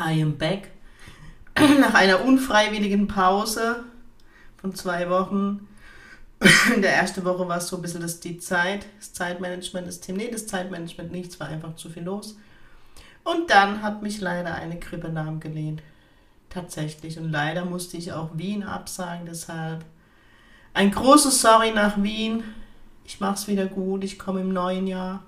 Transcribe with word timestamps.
I 0.00 0.22
am 0.22 0.38
back. 0.38 0.70
Nach 1.58 1.94
einer 1.94 2.24
unfreiwilligen 2.24 3.06
Pause 3.06 3.84
von 4.56 4.74
zwei 4.74 5.10
Wochen. 5.10 5.68
In 6.74 6.80
der 6.80 6.94
ersten 6.94 7.24
Woche 7.24 7.46
war 7.46 7.58
es 7.58 7.68
so 7.68 7.76
ein 7.76 7.82
bisschen 7.82 8.00
das, 8.00 8.20
die 8.20 8.38
Zeit, 8.38 8.86
das 8.98 9.12
Zeitmanagement, 9.12 9.86
das 9.86 10.00
Thema. 10.00 10.18
Nee, 10.18 10.30
das 10.30 10.46
Zeitmanagement 10.46 11.12
nicht, 11.12 11.32
es 11.32 11.40
war 11.40 11.48
einfach 11.48 11.76
zu 11.76 11.90
viel 11.90 12.04
los. 12.04 12.36
Und 13.24 13.50
dann 13.50 13.82
hat 13.82 14.02
mich 14.02 14.20
leider 14.20 14.54
eine 14.54 14.78
Grippe 14.78 15.08
lahmgelehnt. 15.08 15.82
Tatsächlich. 16.48 17.18
Und 17.18 17.30
leider 17.30 17.64
musste 17.64 17.96
ich 17.96 18.12
auch 18.12 18.30
Wien 18.34 18.62
absagen, 18.62 19.26
deshalb 19.26 19.84
ein 20.72 20.90
großes 20.90 21.40
Sorry 21.40 21.72
nach 21.72 22.02
Wien. 22.02 22.42
Ich 23.04 23.20
mache 23.20 23.34
es 23.34 23.48
wieder 23.48 23.66
gut, 23.66 24.02
ich 24.04 24.18
komme 24.18 24.40
im 24.40 24.52
neuen 24.52 24.86
Jahr. 24.86 25.24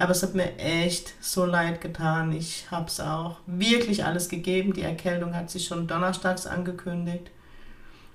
Aber 0.00 0.12
es 0.12 0.22
hat 0.22 0.34
mir 0.34 0.56
echt 0.58 1.14
so 1.20 1.44
leid 1.44 1.80
getan. 1.80 2.32
Ich 2.32 2.70
habe 2.70 2.86
es 2.86 3.00
auch 3.00 3.36
wirklich 3.46 4.04
alles 4.04 4.28
gegeben. 4.28 4.72
Die 4.72 4.82
Erkältung 4.82 5.34
hat 5.34 5.50
sich 5.50 5.66
schon 5.66 5.86
donnerstags 5.86 6.46
angekündigt. 6.46 7.30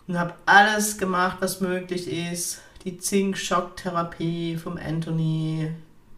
Und 0.08 0.20
habe 0.20 0.34
alles 0.46 0.98
gemacht, 0.98 1.38
was 1.40 1.62
möglich 1.62 2.08
ist. 2.08 2.62
Die 2.84 2.98
Zink-Schocktherapie 2.98 4.58
vom 4.58 4.78
Anthony, 4.78 5.72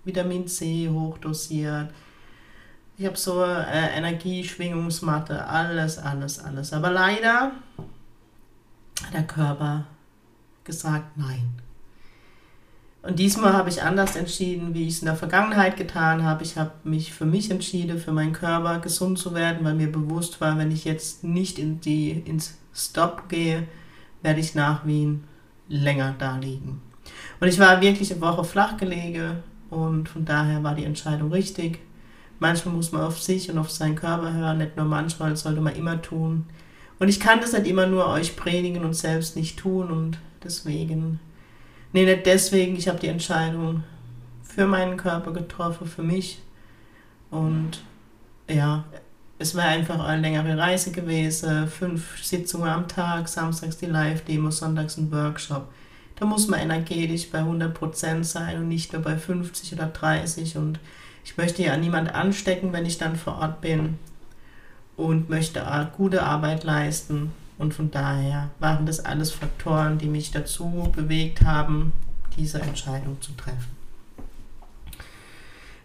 Vitamin 0.03 0.47
C 0.47 0.89
hochdosiert 0.89 1.89
ich 2.99 3.05
habe 3.05 3.15
so 3.15 3.43
äh, 3.43 3.95
Energieschwingungsmatte, 3.95 5.45
alles, 5.45 5.99
alles, 5.99 6.39
alles. 6.39 6.73
Aber 6.73 6.89
leider 6.89 7.51
hat 9.03 9.13
der 9.13 9.27
Körper 9.27 9.85
gesagt 10.63 11.15
nein. 11.15 11.61
Und 13.07 13.19
diesmal 13.19 13.53
habe 13.53 13.69
ich 13.69 13.83
anders 13.83 14.17
entschieden, 14.17 14.73
wie 14.73 14.85
ich 14.85 14.95
es 14.95 14.99
in 14.99 15.05
der 15.05 15.15
Vergangenheit 15.15 15.77
getan 15.77 16.23
habe. 16.23 16.43
Ich 16.43 16.57
habe 16.57 16.71
mich 16.83 17.13
für 17.13 17.25
mich 17.25 17.49
entschieden, 17.49 17.99
für 17.99 18.11
meinen 18.11 18.33
Körper 18.33 18.79
gesund 18.79 19.17
zu 19.17 19.33
werden, 19.33 19.59
weil 19.63 19.75
mir 19.75 19.89
bewusst 19.89 20.41
war, 20.41 20.57
wenn 20.57 20.71
ich 20.71 20.83
jetzt 20.83 21.23
nicht 21.23 21.57
in 21.57 21.79
die, 21.79 22.11
ins 22.11 22.57
Stop 22.73 23.29
gehe, 23.29 23.65
werde 24.23 24.41
ich 24.41 24.55
nach 24.55 24.85
Wien 24.85 25.23
länger 25.69 26.15
da 26.19 26.35
liegen. 26.35 26.81
Und 27.39 27.47
ich 27.47 27.57
war 27.59 27.79
wirklich 27.79 28.11
eine 28.11 28.19
Woche 28.19 28.43
flach 28.43 28.75
gelegen 28.75 29.37
und 29.69 30.09
von 30.09 30.25
daher 30.25 30.61
war 30.63 30.75
die 30.75 30.83
Entscheidung 30.83 31.31
richtig. 31.31 31.79
Manchmal 32.39 32.75
muss 32.75 32.91
man 32.91 33.03
auf 33.03 33.21
sich 33.21 33.49
und 33.49 33.57
auf 33.57 33.71
seinen 33.71 33.95
Körper 33.95 34.33
hören, 34.33 34.57
nicht 34.57 34.75
nur 34.75 34.85
manchmal, 34.85 35.29
das 35.29 35.43
sollte 35.43 35.61
man 35.61 35.77
immer 35.77 36.01
tun. 36.01 36.43
Und 36.99 37.07
ich 37.07 37.21
kann 37.21 37.39
das 37.39 37.53
nicht 37.53 37.67
immer 37.67 37.87
nur 37.87 38.07
euch 38.07 38.35
predigen 38.35 38.83
und 38.83 38.95
selbst 38.95 39.37
nicht 39.37 39.57
tun 39.57 39.91
und 39.91 40.17
deswegen, 40.43 41.21
nee, 41.93 42.05
nicht 42.05 42.25
deswegen, 42.25 42.75
ich 42.75 42.87
habe 42.87 42.99
die 42.99 43.07
Entscheidung 43.07 43.83
für 44.43 44.65
meinen 44.65 44.97
Körper 44.97 45.31
getroffen, 45.31 45.87
für 45.87 46.03
mich. 46.03 46.39
Und 47.29 47.81
ja, 48.49 48.85
es 49.39 49.55
war 49.55 49.65
einfach 49.65 50.03
eine 50.03 50.21
längere 50.21 50.57
Reise 50.57 50.91
gewesen, 50.91 51.67
fünf 51.67 52.23
Sitzungen 52.23 52.69
am 52.69 52.87
Tag, 52.87 53.27
samstags 53.27 53.77
die 53.77 53.85
Live-Demo, 53.85 54.49
sonntags 54.49 54.97
ein 54.97 55.11
Workshop. 55.11 55.67
Da 56.15 56.25
muss 56.25 56.47
man 56.47 56.59
energetisch 56.59 57.29
bei 57.29 57.41
100% 57.41 58.23
sein 58.23 58.57
und 58.57 58.67
nicht 58.67 58.93
nur 58.93 59.03
bei 59.03 59.17
50 59.17 59.73
oder 59.73 59.85
30 59.85 60.57
und 60.57 60.79
ich 61.23 61.37
möchte 61.37 61.61
ja 61.61 61.77
niemand 61.77 62.15
anstecken, 62.15 62.73
wenn 62.73 62.85
ich 62.85 62.97
dann 62.97 63.15
vor 63.15 63.37
Ort 63.37 63.61
bin 63.61 63.99
und 64.95 65.29
möchte 65.29 65.61
gute 65.95 66.23
Arbeit 66.23 66.63
leisten. 66.63 67.31
Und 67.57 67.73
von 67.73 67.89
daher 67.91 68.49
waren 68.59 68.85
das 68.85 69.03
alles 69.03 69.31
Faktoren, 69.31 69.97
die 69.97 70.07
mich 70.07 70.31
dazu 70.31 70.91
bewegt 70.95 71.41
haben, 71.41 71.91
diese 72.37 72.61
Entscheidung 72.61 73.19
zu 73.21 73.31
treffen. 73.33 73.77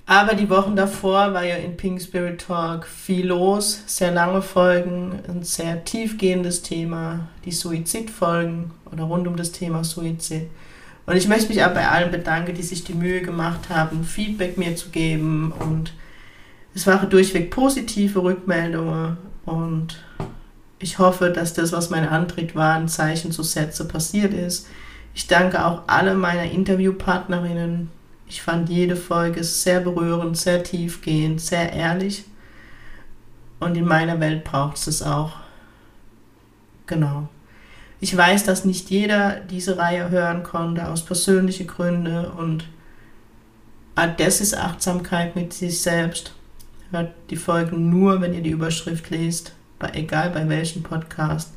Aber 0.04 0.34
die 0.34 0.50
Wochen 0.50 0.76
davor 0.76 1.32
war 1.32 1.44
ja 1.44 1.56
in 1.56 1.76
Pink 1.76 2.02
Spirit 2.02 2.42
Talk 2.42 2.86
viel 2.86 3.28
los, 3.28 3.82
sehr 3.86 4.10
lange 4.10 4.42
Folgen, 4.42 5.20
ein 5.28 5.42
sehr 5.42 5.84
tiefgehendes 5.84 6.62
Thema, 6.62 7.28
die 7.44 7.52
Suizidfolgen 7.52 8.72
oder 8.90 9.04
rund 9.04 9.26
um 9.26 9.36
das 9.36 9.52
Thema 9.52 9.84
Suizid. 9.84 10.48
Und 11.06 11.16
ich 11.16 11.28
möchte 11.28 11.48
mich 11.48 11.64
auch 11.64 11.72
bei 11.72 11.88
allen 11.88 12.10
bedanken, 12.10 12.54
die 12.54 12.62
sich 12.62 12.84
die 12.84 12.94
Mühe 12.94 13.22
gemacht 13.22 13.68
haben, 13.68 14.04
Feedback 14.04 14.58
mir 14.58 14.76
zu 14.76 14.90
geben. 14.90 15.52
Und 15.52 15.92
es 16.74 16.86
waren 16.86 17.08
durchweg 17.08 17.50
positive 17.50 18.22
Rückmeldungen. 18.22 19.16
Und 19.44 20.02
ich 20.82 20.98
hoffe, 20.98 21.30
dass 21.30 21.54
das, 21.54 21.72
was 21.72 21.90
mein 21.90 22.08
Antritt 22.08 22.56
war, 22.56 22.74
ein 22.74 22.88
Zeichen 22.88 23.30
zu 23.30 23.44
setzen, 23.44 23.86
passiert 23.86 24.34
ist. 24.34 24.66
Ich 25.14 25.28
danke 25.28 25.64
auch 25.64 25.82
alle 25.86 26.14
meiner 26.14 26.50
Interviewpartnerinnen. 26.50 27.90
Ich 28.26 28.42
fand 28.42 28.68
jede 28.68 28.96
Folge 28.96 29.44
sehr 29.44 29.80
berührend, 29.80 30.36
sehr 30.36 30.64
tiefgehend, 30.64 31.40
sehr 31.40 31.72
ehrlich. 31.72 32.24
Und 33.60 33.76
in 33.76 33.84
meiner 33.84 34.18
Welt 34.18 34.42
braucht 34.42 34.76
es 34.76 34.88
es 34.88 35.02
auch. 35.02 35.34
Genau. 36.86 37.28
Ich 38.00 38.16
weiß, 38.16 38.42
dass 38.42 38.64
nicht 38.64 38.90
jeder 38.90 39.36
diese 39.36 39.78
Reihe 39.78 40.10
hören 40.10 40.42
konnte, 40.42 40.88
aus 40.88 41.04
persönlichen 41.04 41.68
Gründen. 41.68 42.24
Und 42.24 42.64
das 44.16 44.40
ist 44.40 44.56
Achtsamkeit 44.56 45.36
mit 45.36 45.52
sich 45.52 45.80
selbst. 45.80 46.34
Hört 46.90 47.12
die 47.30 47.36
Folgen 47.36 47.88
nur, 47.90 48.20
wenn 48.20 48.34
ihr 48.34 48.42
die 48.42 48.50
Überschrift 48.50 49.10
lest, 49.10 49.52
bei, 49.82 49.90
egal 49.92 50.30
bei 50.30 50.48
welchem 50.48 50.82
Podcast, 50.82 51.52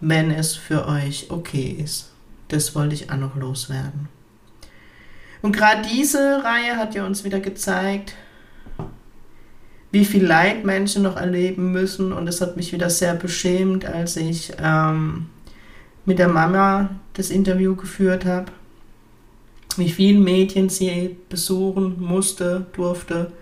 wenn 0.00 0.32
es 0.32 0.56
für 0.56 0.88
euch 0.88 1.30
okay 1.30 1.76
ist. 1.78 2.10
Das 2.48 2.74
wollte 2.74 2.94
ich 2.94 3.10
auch 3.10 3.16
noch 3.16 3.36
loswerden. 3.36 4.08
Und 5.42 5.54
gerade 5.54 5.82
diese 5.88 6.42
Reihe 6.42 6.76
hat 6.76 6.94
ja 6.94 7.06
uns 7.06 7.22
wieder 7.22 7.38
gezeigt, 7.38 8.14
wie 9.92 10.04
viel 10.04 10.24
Leid 10.24 10.64
Menschen 10.64 11.02
noch 11.02 11.16
erleben 11.16 11.70
müssen. 11.70 12.12
Und 12.12 12.26
es 12.26 12.40
hat 12.40 12.56
mich 12.56 12.72
wieder 12.72 12.90
sehr 12.90 13.14
beschämt, 13.14 13.84
als 13.84 14.16
ich 14.16 14.52
ähm, 14.58 15.26
mit 16.04 16.18
der 16.18 16.28
Mama 16.28 16.90
das 17.12 17.30
Interview 17.30 17.76
geführt 17.76 18.24
habe, 18.24 18.50
wie 19.76 19.90
viele 19.90 20.18
Mädchen 20.18 20.68
sie 20.68 21.16
besuchen 21.28 22.00
musste, 22.00 22.66
durfte, 22.72 23.32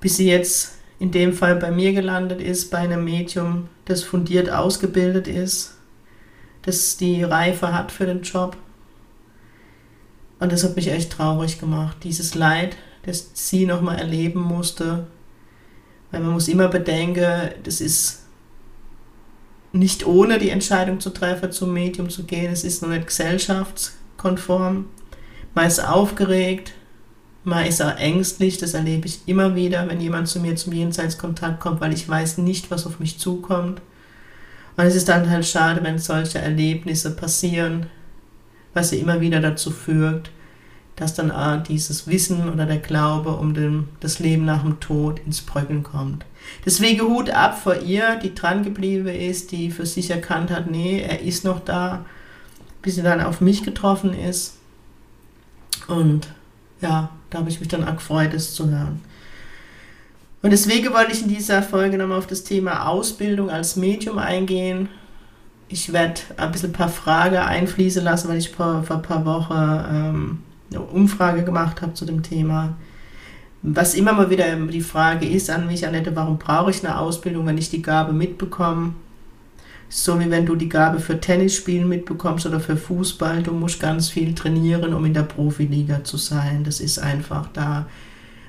bis 0.00 0.16
sie 0.16 0.28
jetzt 0.28 0.77
in 0.98 1.10
dem 1.10 1.32
Fall 1.32 1.56
bei 1.56 1.70
mir 1.70 1.92
gelandet 1.92 2.40
ist, 2.40 2.70
bei 2.70 2.78
einem 2.78 3.04
Medium, 3.04 3.68
das 3.84 4.02
fundiert 4.02 4.50
ausgebildet 4.50 5.28
ist, 5.28 5.76
das 6.62 6.96
die 6.96 7.22
Reife 7.22 7.72
hat 7.72 7.92
für 7.92 8.06
den 8.06 8.22
Job. 8.22 8.56
Und 10.40 10.52
das 10.52 10.64
hat 10.64 10.76
mich 10.76 10.88
echt 10.88 11.12
traurig 11.12 11.58
gemacht, 11.58 11.98
dieses 12.02 12.34
Leid, 12.34 12.76
das 13.02 13.30
sie 13.34 13.66
nochmal 13.66 13.98
erleben 13.98 14.40
musste. 14.40 15.06
Weil 16.10 16.20
man 16.20 16.32
muss 16.32 16.48
immer 16.48 16.68
bedenken, 16.68 17.50
das 17.62 17.80
ist 17.80 18.24
nicht 19.72 20.06
ohne 20.06 20.38
die 20.38 20.50
Entscheidung 20.50 21.00
zu 21.00 21.10
treffen, 21.10 21.52
zum 21.52 21.72
Medium 21.72 22.08
zu 22.08 22.24
gehen. 22.24 22.52
Es 22.52 22.64
ist 22.64 22.82
noch 22.82 22.88
nicht 22.88 23.06
gesellschaftskonform. 23.06 24.86
Man 25.54 25.66
ist 25.66 25.80
aufgeregt, 25.80 26.72
man 27.48 27.66
ist 27.66 27.82
auch 27.82 27.96
ängstlich, 27.96 28.58
das 28.58 28.74
erlebe 28.74 29.06
ich 29.06 29.20
immer 29.26 29.54
wieder, 29.54 29.88
wenn 29.88 30.00
jemand 30.00 30.28
zu 30.28 30.40
mir 30.40 30.56
zum 30.56 30.72
Jenseitskontakt 30.72 31.60
kommt, 31.60 31.80
weil 31.80 31.92
ich 31.92 32.08
weiß 32.08 32.38
nicht, 32.38 32.70
was 32.70 32.86
auf 32.86 33.00
mich 33.00 33.18
zukommt. 33.18 33.80
Und 34.76 34.84
es 34.84 34.94
ist 34.94 35.08
dann 35.08 35.28
halt 35.28 35.46
schade, 35.46 35.82
wenn 35.82 35.98
solche 35.98 36.38
Erlebnisse 36.38 37.14
passieren, 37.14 37.86
was 38.74 38.92
ja 38.92 38.98
immer 38.98 39.20
wieder 39.20 39.40
dazu 39.40 39.70
führt, 39.70 40.30
dass 40.94 41.14
dann 41.14 41.30
auch 41.30 41.62
dieses 41.62 42.06
Wissen 42.06 42.48
oder 42.48 42.66
der 42.66 42.78
Glaube 42.78 43.30
um 43.30 43.54
den, 43.54 43.88
das 44.00 44.18
Leben 44.18 44.44
nach 44.44 44.62
dem 44.62 44.80
Tod 44.80 45.20
ins 45.24 45.40
Bröckeln 45.40 45.82
kommt. 45.82 46.24
Deswegen 46.64 47.02
Hut 47.02 47.30
ab 47.30 47.58
vor 47.58 47.76
ihr, 47.82 48.16
die 48.16 48.34
dran 48.34 48.64
geblieben 48.64 49.06
ist, 49.06 49.52
die 49.52 49.70
für 49.70 49.86
sich 49.86 50.10
erkannt 50.10 50.50
hat, 50.50 50.70
nee, 50.70 51.00
er 51.00 51.20
ist 51.22 51.44
noch 51.44 51.60
da, 51.60 52.04
bis 52.82 52.96
sie 52.96 53.02
dann 53.02 53.20
auf 53.20 53.40
mich 53.40 53.62
getroffen 53.62 54.12
ist. 54.12 54.56
Und 55.86 56.28
ja, 56.80 57.10
da 57.30 57.38
habe 57.38 57.50
ich 57.50 57.60
mich 57.60 57.68
dann 57.68 57.84
auch 57.84 57.96
gefreut, 57.96 58.32
es 58.34 58.54
zu 58.54 58.68
hören. 58.70 59.00
Und 60.40 60.50
deswegen 60.50 60.92
wollte 60.92 61.12
ich 61.12 61.22
in 61.22 61.28
dieser 61.28 61.62
Folge 61.62 61.98
nochmal 61.98 62.18
auf 62.18 62.26
das 62.26 62.44
Thema 62.44 62.86
Ausbildung 62.86 63.50
als 63.50 63.76
Medium 63.76 64.18
eingehen. 64.18 64.88
Ich 65.68 65.92
werde 65.92 66.20
ein 66.36 66.52
bisschen 66.52 66.70
ein 66.70 66.74
paar 66.74 66.88
Fragen 66.88 67.36
einfließen 67.36 68.04
lassen, 68.04 68.28
weil 68.28 68.38
ich 68.38 68.50
vor, 68.50 68.84
vor 68.84 68.96
ein 68.96 69.02
paar 69.02 69.24
Wochen 69.24 69.52
ähm, 69.52 70.38
eine 70.70 70.80
Umfrage 70.80 71.42
gemacht 71.42 71.82
habe 71.82 71.94
zu 71.94 72.04
dem 72.04 72.22
Thema. 72.22 72.76
Was 73.62 73.94
immer 73.94 74.12
mal 74.12 74.30
wieder 74.30 74.54
die 74.54 74.80
Frage 74.80 75.28
ist 75.28 75.50
an 75.50 75.66
mich, 75.66 75.86
Annette, 75.86 76.14
warum 76.14 76.38
brauche 76.38 76.70
ich 76.70 76.84
eine 76.86 76.98
Ausbildung, 76.98 77.46
wenn 77.46 77.58
ich 77.58 77.70
die 77.70 77.82
Gabe 77.82 78.12
mitbekomme? 78.12 78.94
So 79.90 80.20
wie 80.20 80.30
wenn 80.30 80.44
du 80.44 80.54
die 80.54 80.68
Gabe 80.68 81.00
für 81.00 81.18
Tennisspielen 81.18 81.88
mitbekommst 81.88 82.44
oder 82.46 82.60
für 82.60 82.76
Fußball, 82.76 83.42
du 83.42 83.52
musst 83.52 83.80
ganz 83.80 84.10
viel 84.10 84.34
trainieren, 84.34 84.92
um 84.92 85.04
in 85.06 85.14
der 85.14 85.22
Profiliga 85.22 86.04
zu 86.04 86.18
sein. 86.18 86.62
Das 86.64 86.80
ist 86.80 86.98
einfach 86.98 87.48
da. 87.52 87.86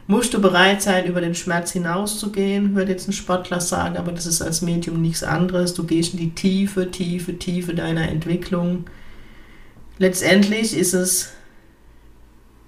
Musst 0.06 0.34
du 0.34 0.42
bereit 0.42 0.82
sein, 0.82 1.06
über 1.06 1.22
den 1.22 1.36
Schmerz 1.36 1.72
hinauszugehen, 1.72 2.76
würde 2.76 2.92
jetzt 2.92 3.08
ein 3.08 3.14
Sportler 3.14 3.62
sagen, 3.62 3.96
aber 3.96 4.12
das 4.12 4.26
ist 4.26 4.42
als 4.42 4.62
Medium 4.62 5.02
nichts 5.02 5.24
anderes. 5.24 5.76
Du 5.76 5.84
gehst 5.84 6.14
in 6.14 6.20
die 6.20 6.32
Tiefe, 6.32 6.90
Tiefe, 6.90 7.38
Tiefe 7.38 7.76
deiner 7.76 8.10
Entwicklung. 8.10 8.86
Letztendlich 10.00 10.76
ist 10.76 10.94
es 10.94 11.30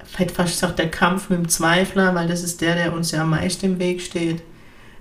vielleicht 0.03 0.35
fast 0.35 0.53
gesagt, 0.53 0.79
der 0.79 0.91
Kampf 0.91 1.29
mit 1.29 1.39
dem 1.39 1.50
Zweifler, 1.50 2.13
weil 2.13 2.27
das 2.27 2.44
ist 2.44 2.62
der, 2.62 2.75
der 2.75 2.94
uns 2.94 3.12
ja 3.12 3.24
am 3.24 3.31
meisten 3.31 3.65
im 3.65 3.79
Weg 3.79 4.01
steht. 4.01 4.44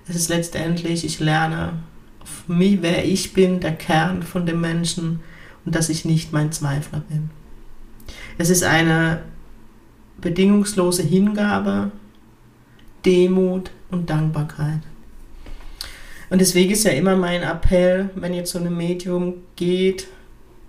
Es 0.09 0.17
ist 0.17 0.29
letztendlich, 0.29 1.05
ich 1.05 1.21
lerne 1.21 1.75
auf 2.23 2.49
mich, 2.49 2.83
wer 2.83 3.05
ich 3.05 3.33
bin, 3.33 3.61
der 3.61 3.75
Kern 3.75 4.23
von 4.23 4.47
dem 4.47 4.61
Menschen 4.61 5.21
und 5.65 5.75
dass 5.75 5.89
ich 5.89 6.05
nicht 6.05 6.33
mein 6.33 6.53
Zweifler 6.53 7.03
bin. 7.09 7.31
Es 8.39 8.51
ist 8.51 8.63
eine 8.63 9.23
bedingungslose 10.21 11.03
Hingabe, 11.03 11.91
Demut 13.05 13.71
und 13.91 14.11
Dankbarkeit. 14.11 14.81
Und 16.29 16.41
deswegen 16.41 16.71
ist 16.71 16.85
ja 16.85 16.93
immer 16.93 17.17
mein 17.17 17.43
Appell, 17.43 18.11
wenn 18.15 18.35
jetzt 18.35 18.53
so 18.53 18.59
ein 18.59 18.77
Medium 18.77 19.35
geht, 19.57 20.07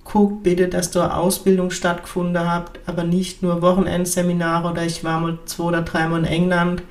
guckt 0.03 0.43
bitte, 0.43 0.67
dass 0.67 0.89
da 0.91 1.15
Ausbildung 1.15 1.69
stattgefunden 1.69 2.51
habt, 2.51 2.79
aber 2.87 3.03
nicht 3.03 3.43
nur 3.43 3.61
Wochenendseminare 3.61 4.71
oder 4.71 4.83
ich 4.83 5.03
war 5.03 5.19
mal 5.19 5.37
zwei 5.45 5.65
oder 5.65 5.83
dreimal 5.83 6.21
in 6.21 6.25
England, 6.25 6.81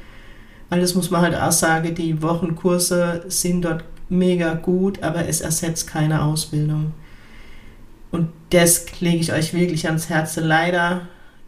weil 0.68 0.80
das 0.80 0.94
muss 0.94 1.10
man 1.10 1.22
halt 1.22 1.34
auch 1.34 1.50
sagen, 1.50 1.94
die 1.94 2.22
Wochenkurse 2.22 3.24
sind 3.26 3.64
dort 3.64 3.84
mega 4.10 4.54
gut, 4.54 5.02
aber 5.02 5.26
es 5.26 5.40
ersetzt 5.40 5.86
keine 5.86 6.22
Ausbildung. 6.22 6.92
Und 8.10 8.28
das 8.50 9.00
lege 9.00 9.18
ich 9.18 9.32
euch 9.32 9.54
wirklich 9.54 9.86
ans 9.86 10.08
Herz. 10.08 10.36
Leider 10.36 11.02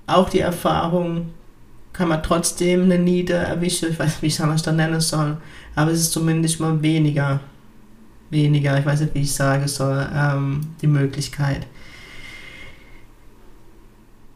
auch 0.07 0.29
die 0.29 0.41
Erfahrung 0.41 1.31
kann 1.93 2.09
man 2.09 2.23
trotzdem 2.23 2.85
eine 2.85 2.99
Niede 2.99 3.35
erwischen, 3.35 3.91
ich 3.91 3.99
weiß 3.99 4.07
nicht, 4.07 4.23
wie 4.23 4.27
ich 4.27 4.39
es 4.39 4.63
dann 4.63 4.77
nennen 4.77 5.01
soll, 5.01 5.37
aber 5.75 5.91
es 5.91 6.01
ist 6.01 6.13
zumindest 6.13 6.61
mal 6.61 6.81
weniger 6.81 7.41
weniger, 8.33 8.79
ich 8.79 8.87
weiß 8.87 9.03
nicht, 9.03 9.15
wie 9.15 9.21
ich 9.21 9.33
sagen 9.33 9.69
soll, 9.69 10.05
ähm, 10.13 10.63
die 10.81 10.89
Möglichkeit. 10.89 11.67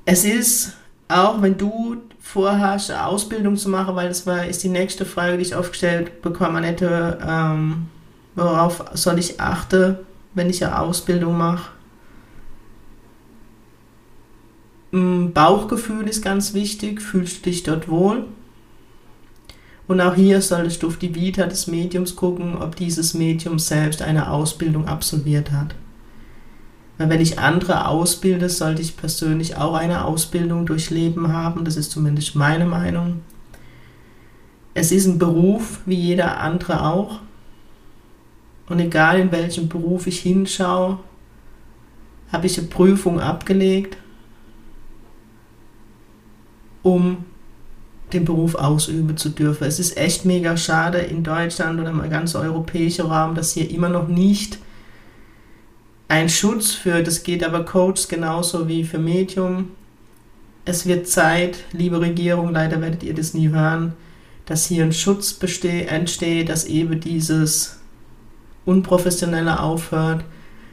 Es 0.05 0.25
ist, 0.25 0.77
auch 1.09 1.43
wenn 1.43 1.57
du 1.57 1.97
vorhast, 2.21 2.93
Ausbildung 2.93 3.57
zu 3.57 3.69
machen, 3.69 3.97
weil 3.97 4.09
das 4.09 4.27
war, 4.27 4.47
ist 4.47 4.63
die 4.63 4.69
nächste 4.69 5.05
Frage, 5.05 5.39
die 5.39 5.43
ich 5.43 5.55
aufgestellt 5.55 6.23
bekommen 6.23 6.63
hätte, 6.63 7.19
ähm, 7.27 7.89
worauf 8.37 8.85
soll 8.95 9.19
ich 9.19 9.41
achten, 9.41 9.97
wenn 10.35 10.49
ich 10.49 10.65
eine 10.65 10.79
Ausbildung 10.79 11.37
mache? 11.37 11.71
Mm, 14.93 15.33
Bauchgefühl 15.33 16.09
ist 16.09 16.23
ganz 16.23 16.55
wichtig. 16.55 17.03
Fühlst 17.03 17.39
du 17.39 17.51
dich 17.51 17.65
dort 17.65 17.89
wohl? 17.89 18.25
Und 19.89 20.01
auch 20.01 20.15
hier 20.15 20.41
solltest 20.43 20.83
du 20.83 20.89
auf 20.89 20.97
die 20.97 21.15
Vita 21.15 21.47
des 21.47 21.67
Mediums 21.67 22.17
gucken, 22.17 22.57
ob 22.57 22.77
dieses 22.77 23.15
Medium 23.15 23.59
selbst 23.59 24.03
eine 24.03 24.31
Ausbildung 24.31 24.87
absolviert 24.89 25.53
hat. 25.53 25.75
Weil 26.99 27.11
wenn 27.11 27.21
ich 27.21 27.39
andere 27.39 27.89
ausbilde, 27.89 28.49
sollte 28.49 28.83
ich 28.83 28.97
persönlich 28.97 29.57
auch 29.57 29.75
eine 29.75 30.05
Ausbildung 30.05 30.67
durchleben 30.67 31.33
haben. 31.33 31.65
Das 31.65 31.77
ist 31.77 31.91
zumindest 31.91 32.35
meine 32.35 32.67
Meinung. 32.67 33.21
Es 34.75 34.93
ist 34.93 35.07
ein 35.07 35.19
Beruf, 35.19 35.81
wie 35.87 35.95
jeder 35.95 36.41
andere 36.41 36.85
auch. 36.85 37.21
Und 38.69 38.81
egal 38.81 39.21
in 39.21 39.33
welchem 39.33 39.69
Beruf 39.69 40.07
ich 40.07 40.21
hinschaue, 40.21 40.99
habe 42.33 42.47
ich 42.47 42.59
eine 42.59 42.67
Prüfung 42.67 43.21
abgelegt, 43.21 43.97
um 46.83 47.25
den 48.13 48.25
Beruf 48.25 48.55
ausüben 48.55 49.17
zu 49.17 49.31
dürfen. 49.31 49.65
Es 49.65 49.79
ist 49.79 49.97
echt 49.97 50.25
mega 50.25 50.57
schade 50.57 50.99
in 50.99 51.23
Deutschland 51.23 51.81
oder 51.81 51.91
im 51.91 52.11
ganzen 52.11 52.39
europäischen 52.39 53.07
Raum, 53.07 53.35
dass 53.35 53.53
hier 53.53 53.71
immer 53.71 53.89
noch 53.89 54.09
nicht 54.09 54.59
ein 56.09 56.29
Schutz 56.29 56.73
für, 56.73 57.03
das 57.03 57.25
geht 57.25 57.43
aber 57.43 57.65
Coach 57.65 58.07
genauso 58.07 58.69
wie 58.69 58.85
für 58.85 58.99
Medium. 58.99 59.71
Es 60.65 60.87
wird 60.87 61.09
Zeit, 61.09 61.59
liebe 61.73 62.01
Regierung, 62.01 62.53
leider 62.53 62.81
werdet 62.81 63.03
ihr 63.03 63.15
das 63.15 63.35
nie 63.35 63.49
hören, 63.49 63.95
dass 64.47 64.67
hier 64.67 64.85
ein 64.85 64.93
Schutz 64.93 65.37
entsteht, 65.63 66.49
dass 66.49 66.65
eben 66.67 67.01
dieses 67.01 67.81
Unprofessionelle 68.67 69.61
aufhört, 69.61 70.25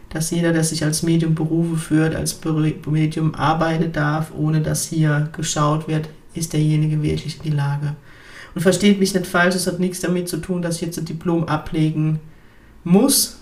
dass 0.09 0.31
jeder, 0.31 0.51
der 0.51 0.63
sich 0.63 0.83
als 0.83 1.01
Medium 1.01 1.33
Berufe 1.33 1.77
führt, 1.77 2.15
als 2.15 2.39
Medium 2.85 3.33
arbeiten 3.33 3.91
darf, 3.91 4.31
ohne 4.35 4.61
dass 4.61 4.85
hier 4.85 5.29
geschaut 5.31 5.87
wird, 5.87 6.09
ist 6.33 6.53
derjenige 6.53 7.01
wirklich 7.01 7.37
in 7.37 7.43
die 7.43 7.55
Lage. 7.55 7.95
Und 8.53 8.61
versteht 8.61 8.99
mich 8.99 9.13
nicht 9.13 9.25
falsch, 9.25 9.55
es 9.55 9.65
hat 9.65 9.79
nichts 9.79 10.01
damit 10.01 10.29
zu 10.29 10.37
tun, 10.37 10.61
dass 10.61 10.75
ich 10.75 10.81
jetzt 10.81 10.99
ein 10.99 11.05
Diplom 11.05 11.45
ablegen 11.45 12.19
muss. 12.83 13.39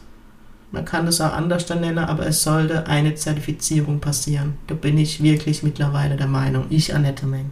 Man 0.71 0.85
kann 0.85 1.05
das 1.05 1.19
auch 1.19 1.33
anders 1.33 1.65
dann 1.65 1.81
nennen, 1.81 1.99
aber 1.99 2.25
es 2.25 2.43
sollte 2.43 2.87
eine 2.87 3.15
Zertifizierung 3.15 3.99
passieren. 3.99 4.53
Da 4.67 4.75
bin 4.75 4.97
ich 4.97 5.21
wirklich 5.21 5.63
mittlerweile 5.63 6.15
der 6.15 6.27
Meinung, 6.27 6.65
ich 6.69 6.95
Annette 6.95 7.25
Meng. 7.25 7.51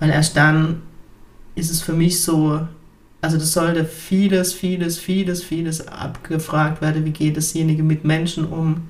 Weil 0.00 0.10
erst 0.10 0.36
dann 0.36 0.82
ist 1.54 1.70
es 1.70 1.82
für 1.82 1.92
mich 1.92 2.20
so, 2.20 2.66
also 3.20 3.36
das 3.36 3.52
sollte 3.52 3.84
vieles, 3.84 4.52
vieles, 4.54 4.98
vieles, 4.98 5.42
vieles 5.42 5.86
abgefragt 5.86 6.80
werden, 6.80 7.04
wie 7.04 7.10
geht 7.10 7.36
dasjenige 7.36 7.82
mit 7.82 8.04
Menschen 8.04 8.46
um, 8.46 8.88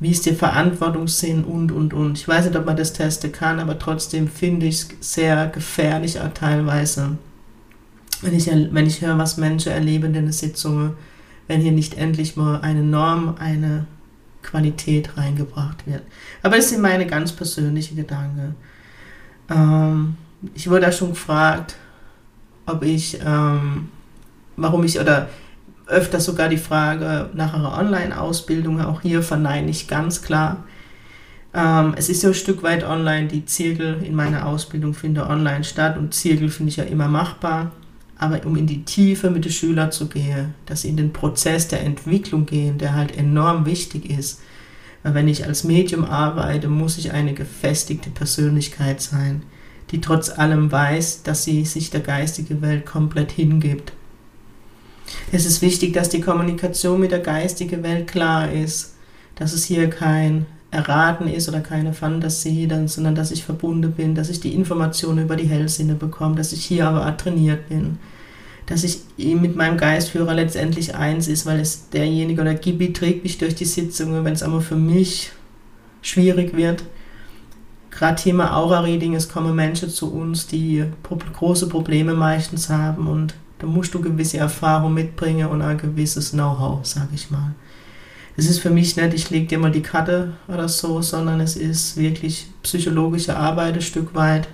wie 0.00 0.10
ist 0.10 0.26
der 0.26 0.34
Verantwortungssinn 0.34 1.44
und, 1.44 1.70
und, 1.70 1.92
und. 1.92 2.18
Ich 2.18 2.26
weiß 2.26 2.46
nicht, 2.46 2.56
ob 2.56 2.66
man 2.66 2.76
das 2.76 2.94
testen 2.94 3.32
kann, 3.32 3.60
aber 3.60 3.78
trotzdem 3.78 4.28
finde 4.28 4.66
ich 4.66 4.86
es 5.00 5.14
sehr 5.14 5.48
gefährlich 5.48 6.20
auch 6.20 6.32
teilweise, 6.32 7.18
wenn 8.22 8.34
ich, 8.34 8.46
wenn 8.46 8.86
ich 8.86 9.02
höre, 9.02 9.18
was 9.18 9.36
Menschen 9.36 9.72
erleben 9.72 10.06
in 10.06 10.12
den 10.14 10.32
Sitzungen, 10.32 10.92
wenn 11.46 11.60
hier 11.60 11.72
nicht 11.72 11.98
endlich 11.98 12.36
mal 12.36 12.60
eine 12.62 12.82
Norm, 12.82 13.36
eine 13.38 13.86
Qualität 14.42 15.16
reingebracht 15.16 15.86
wird. 15.86 16.02
Aber 16.42 16.56
das 16.56 16.70
sind 16.70 16.80
meine 16.80 17.06
ganz 17.06 17.32
persönlichen 17.32 17.96
Gedanken. 17.96 18.54
Ähm, 19.50 20.16
ich 20.54 20.68
wurde 20.68 20.82
da 20.82 20.92
schon 20.92 21.10
gefragt, 21.10 21.76
ob 22.66 22.82
ich, 22.82 23.18
ähm, 23.24 23.88
warum 24.56 24.84
ich, 24.84 25.00
oder 25.00 25.28
öfters 25.86 26.24
sogar 26.24 26.48
die 26.48 26.56
Frage 26.56 27.30
nach 27.34 27.54
einer 27.54 27.76
Online-Ausbildung. 27.76 28.80
Auch 28.80 29.02
hier 29.02 29.22
verneine 29.22 29.70
ich 29.70 29.88
ganz 29.88 30.22
klar. 30.22 30.64
Ähm, 31.52 31.94
es 31.96 32.08
ist 32.08 32.22
ja 32.22 32.30
ein 32.30 32.34
Stück 32.34 32.62
weit 32.62 32.84
online. 32.84 33.28
Die 33.28 33.44
Zirkel 33.44 34.02
in 34.02 34.14
meiner 34.14 34.46
Ausbildung 34.46 34.94
finden 34.94 35.22
online 35.22 35.64
statt 35.64 35.98
und 35.98 36.14
Zirkel 36.14 36.48
finde 36.48 36.70
ich 36.70 36.76
ja 36.76 36.84
immer 36.84 37.08
machbar. 37.08 37.72
Aber 38.16 38.44
um 38.46 38.56
in 38.56 38.66
die 38.66 38.84
Tiefe 38.84 39.30
mit 39.30 39.44
den 39.44 39.52
Schülern 39.52 39.92
zu 39.92 40.06
gehen, 40.06 40.54
dass 40.66 40.82
sie 40.82 40.88
in 40.88 40.96
den 40.96 41.12
Prozess 41.12 41.68
der 41.68 41.82
Entwicklung 41.82 42.46
gehen, 42.46 42.78
der 42.78 42.94
halt 42.94 43.16
enorm 43.16 43.66
wichtig 43.66 44.08
ist. 44.08 44.40
Weil 45.02 45.14
wenn 45.14 45.28
ich 45.28 45.44
als 45.44 45.64
Medium 45.64 46.04
arbeite, 46.04 46.68
muss 46.68 46.96
ich 46.96 47.12
eine 47.12 47.34
gefestigte 47.34 48.10
Persönlichkeit 48.10 49.02
sein, 49.02 49.42
die 49.90 50.00
trotz 50.00 50.30
allem 50.30 50.72
weiß, 50.72 51.22
dass 51.22 51.44
sie 51.44 51.64
sich 51.64 51.90
der 51.90 52.00
geistigen 52.00 52.62
Welt 52.62 52.86
komplett 52.86 53.32
hingibt 53.32 53.92
es 55.32 55.46
ist 55.46 55.62
wichtig, 55.62 55.92
dass 55.92 56.08
die 56.08 56.20
Kommunikation 56.20 57.00
mit 57.00 57.12
der 57.12 57.20
geistigen 57.20 57.82
Welt 57.82 58.06
klar 58.06 58.50
ist, 58.50 58.94
dass 59.36 59.52
es 59.52 59.64
hier 59.64 59.90
kein 59.90 60.46
Erraten 60.70 61.28
ist 61.28 61.48
oder 61.48 61.60
keine 61.60 61.92
Fantasie, 61.92 62.68
sondern 62.86 63.14
dass 63.14 63.30
ich 63.30 63.44
verbunden 63.44 63.92
bin, 63.92 64.14
dass 64.14 64.28
ich 64.28 64.40
die 64.40 64.54
Informationen 64.54 65.24
über 65.24 65.36
die 65.36 65.46
Hellsinne 65.46 65.94
bekomme, 65.94 66.36
dass 66.36 66.52
ich 66.52 66.64
hier 66.64 66.88
aber 66.88 67.16
trainiert 67.16 67.68
bin, 67.68 67.98
dass 68.66 68.82
ich 68.82 69.00
mit 69.16 69.56
meinem 69.56 69.76
Geistführer 69.76 70.34
letztendlich 70.34 70.94
eins 70.94 71.28
ist, 71.28 71.46
weil 71.46 71.60
es 71.60 71.90
derjenige 71.90 72.40
oder 72.40 72.54
Gibi 72.54 72.92
trägt 72.92 73.22
mich 73.22 73.38
durch 73.38 73.54
die 73.54 73.66
Sitzungen, 73.66 74.24
wenn 74.24 74.32
es 74.32 74.42
aber 74.42 74.60
für 74.60 74.76
mich 74.76 75.32
schwierig 76.02 76.56
wird. 76.56 76.82
Gerade 77.96 78.20
Thema 78.20 78.56
Aura-Reading, 78.56 79.14
es 79.14 79.28
kommen 79.28 79.54
Menschen 79.54 79.88
zu 79.88 80.12
uns, 80.12 80.46
die 80.46 80.84
große 81.32 81.68
Probleme 81.68 82.14
meistens 82.14 82.68
haben 82.68 83.06
und 83.06 83.34
da 83.58 83.66
musst 83.66 83.94
du 83.94 84.00
gewisse 84.00 84.38
Erfahrung 84.38 84.94
mitbringen 84.94 85.48
und 85.48 85.62
ein 85.62 85.78
gewisses 85.78 86.32
Know-how, 86.32 86.84
sag 86.84 87.08
ich 87.14 87.30
mal. 87.30 87.54
Es 88.36 88.48
ist 88.48 88.58
für 88.58 88.70
mich 88.70 88.96
nicht, 88.96 89.14
ich 89.14 89.30
lege 89.30 89.46
dir 89.46 89.58
mal 89.58 89.70
die 89.70 89.82
Karte 89.82 90.32
oder 90.48 90.68
so, 90.68 91.02
sondern 91.02 91.40
es 91.40 91.56
ist 91.56 91.96
wirklich 91.96 92.48
psychologische 92.64 93.36
Arbeit 93.36 93.74
ein 93.74 93.80
Stück 93.80 94.14
weit. 94.14 94.48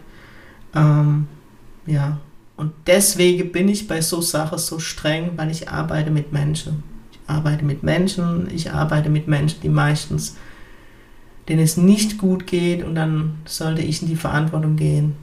Ähm, 0.74 1.26
ja, 1.86 2.18
und 2.58 2.72
deswegen 2.86 3.52
bin 3.52 3.68
ich 3.70 3.88
bei 3.88 4.02
so 4.02 4.20
Sachen 4.20 4.58
so 4.58 4.78
streng, 4.78 5.30
weil 5.36 5.50
ich 5.50 5.70
arbeite 5.70 6.10
mit 6.10 6.30
Menschen. 6.30 6.82
Ich 7.10 7.20
arbeite 7.26 7.64
mit 7.64 7.82
Menschen, 7.82 8.48
ich 8.54 8.70
arbeite 8.70 9.08
mit 9.08 9.28
Menschen, 9.28 9.62
die 9.62 9.70
meistens, 9.70 10.36
denen 11.50 11.62
es 11.62 11.76
nicht 11.76 12.16
gut 12.16 12.46
geht 12.46 12.84
und 12.84 12.94
dann 12.94 13.34
sollte 13.44 13.82
ich 13.82 14.00
in 14.02 14.08
die 14.08 14.16
Verantwortung 14.16 14.76
gehen, 14.76 15.16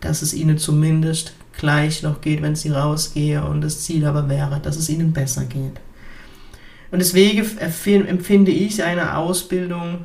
dass 0.00 0.22
es 0.22 0.32
ihnen 0.32 0.56
zumindest 0.56 1.34
gleich 1.58 2.04
noch 2.04 2.20
geht, 2.20 2.42
wenn 2.42 2.54
sie 2.54 2.70
rausgehe 2.70 3.44
und 3.44 3.60
das 3.60 3.80
Ziel 3.80 4.06
aber 4.06 4.28
wäre, 4.28 4.60
dass 4.60 4.76
es 4.76 4.88
ihnen 4.88 5.12
besser 5.12 5.44
geht. 5.44 5.80
Und 6.92 7.00
deswegen 7.00 7.44
empfinde 8.06 8.52
ich 8.52 8.84
eine 8.84 9.16
Ausbildung, 9.16 10.04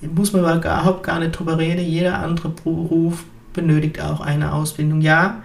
muss 0.00 0.32
man 0.32 0.58
überhaupt 0.58 1.02
gar 1.02 1.20
nicht 1.20 1.32
drüber 1.32 1.58
reden, 1.58 1.84
jeder 1.84 2.20
andere 2.20 2.48
Beruf 2.48 3.24
benötigt 3.52 4.00
auch 4.00 4.20
eine 4.20 4.54
Ausbildung. 4.54 5.02
Ja, 5.02 5.42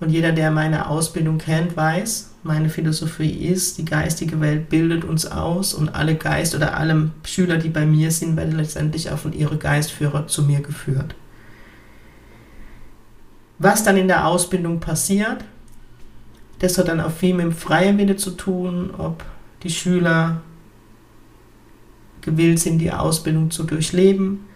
und 0.00 0.10
jeder, 0.10 0.32
der 0.32 0.50
meine 0.50 0.88
Ausbildung 0.88 1.38
kennt, 1.38 1.76
weiß, 1.76 2.34
meine 2.42 2.68
Philosophie 2.68 3.30
ist, 3.30 3.78
die 3.78 3.84
geistige 3.84 4.40
Welt 4.40 4.68
bildet 4.68 5.04
uns 5.04 5.26
aus 5.26 5.72
und 5.72 5.94
alle 5.94 6.14
Geist 6.16 6.54
oder 6.54 6.76
alle 6.76 7.10
Schüler, 7.24 7.56
die 7.56 7.70
bei 7.70 7.86
mir 7.86 8.10
sind, 8.10 8.36
werden 8.36 8.56
letztendlich 8.56 9.10
auch 9.10 9.18
von 9.18 9.32
ihren 9.32 9.58
Geistführer 9.58 10.26
zu 10.26 10.42
mir 10.42 10.60
geführt. 10.60 11.14
Was 13.58 13.84
dann 13.84 13.96
in 13.96 14.08
der 14.08 14.26
Ausbildung 14.26 14.80
passiert, 14.80 15.44
das 16.58 16.76
hat 16.76 16.88
dann 16.88 17.00
auch 17.00 17.10
viel 17.10 17.34
mit 17.34 17.46
dem 17.46 17.52
freien 17.52 17.98
Wille 17.98 18.16
zu 18.16 18.32
tun, 18.32 18.90
ob 18.96 19.24
die 19.62 19.70
Schüler 19.70 20.42
gewillt 22.20 22.58
sind, 22.58 22.78
die 22.78 22.92
Ausbildung 22.92 23.50
zu 23.50 23.64
durchleben. 23.64 24.46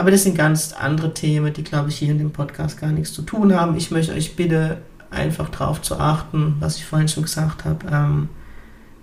Aber 0.00 0.10
das 0.10 0.22
sind 0.22 0.34
ganz 0.34 0.72
andere 0.72 1.12
Themen, 1.12 1.52
die, 1.52 1.62
glaube 1.62 1.90
ich, 1.90 1.96
hier 1.98 2.10
in 2.10 2.16
dem 2.16 2.30
Podcast 2.30 2.80
gar 2.80 2.90
nichts 2.90 3.12
zu 3.12 3.20
tun 3.20 3.54
haben. 3.54 3.76
Ich 3.76 3.90
möchte 3.90 4.14
euch 4.14 4.34
bitte 4.34 4.78
einfach 5.10 5.50
darauf 5.50 5.82
zu 5.82 6.00
achten, 6.00 6.56
was 6.58 6.78
ich 6.78 6.86
vorhin 6.86 7.06
schon 7.06 7.24
gesagt 7.24 7.66
habe. 7.66 7.86
Ähm, 7.92 8.30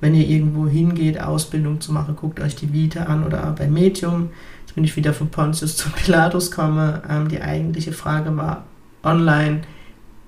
wenn 0.02 0.16
ihr 0.16 0.28
irgendwo 0.28 0.68
hingeht, 0.68 1.22
Ausbildung 1.22 1.82
zu 1.82 1.94
machen, 1.94 2.16
guckt 2.16 2.40
euch 2.40 2.56
die 2.56 2.74
Vita 2.74 3.04
an 3.04 3.24
oder 3.24 3.44
bei 3.56 3.68
Medium. 3.68 4.32
Jetzt 4.66 4.74
bin 4.74 4.86
ich 4.86 4.96
wieder 4.96 5.14
von 5.14 5.30
Pontius 5.30 5.78
zu 5.78 5.88
Pilatus 5.92 6.50
komme. 6.50 7.04
Ähm, 7.08 7.28
die 7.28 7.44
eigentliche 7.44 7.92
Frage 7.92 8.36
war 8.36 8.66
online. 9.04 9.62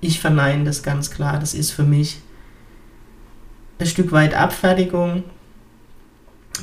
Ich 0.02 0.20
verneine 0.20 0.66
das 0.66 0.84
ganz 0.84 1.10
klar. 1.10 1.40
Das 1.40 1.56
ist 1.56 1.72
für 1.72 1.82
mich 1.82 2.20
ein 3.80 3.88
Stück 3.88 4.12
weit 4.12 4.36
Abfertigung. 4.36 5.24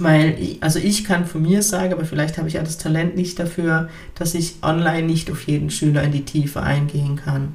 Weil, 0.00 0.37
ich, 0.41 0.62
also 0.62 0.79
ich 0.79 1.05
kann 1.05 1.26
von 1.26 1.43
mir 1.43 1.62
sagen, 1.62 1.93
aber 1.93 2.05
vielleicht 2.05 2.38
habe 2.38 2.49
ich 2.49 2.55
ja 2.55 2.62
das 2.62 2.79
Talent 2.79 3.17
nicht 3.17 3.38
dafür, 3.38 3.88
dass 4.15 4.35
ich 4.35 4.57
online 4.62 5.07
nicht 5.07 5.31
auf 5.31 5.43
jeden 5.47 5.71
Schüler 5.71 6.03
in 6.03 6.12
die 6.12 6.25
Tiefe 6.25 6.62
eingehen 6.62 7.17
kann. 7.17 7.55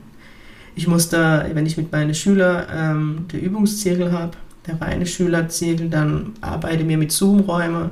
Ich 0.75 0.87
muss 0.87 1.09
da, 1.09 1.45
wenn 1.53 1.65
ich 1.65 1.77
mit 1.77 1.91
meinen 1.91 2.13
Schülern 2.13 2.65
ähm, 2.73 3.25
der 3.31 3.41
Übungszirkel 3.41 4.11
habe, 4.11 4.31
der 4.67 4.79
reine 4.79 5.05
Schülerzirkel, 5.05 5.89
dann 5.89 6.33
arbeite 6.41 6.83
mir 6.83 6.97
mit 6.97 7.11
Zoom-Räumen 7.11 7.91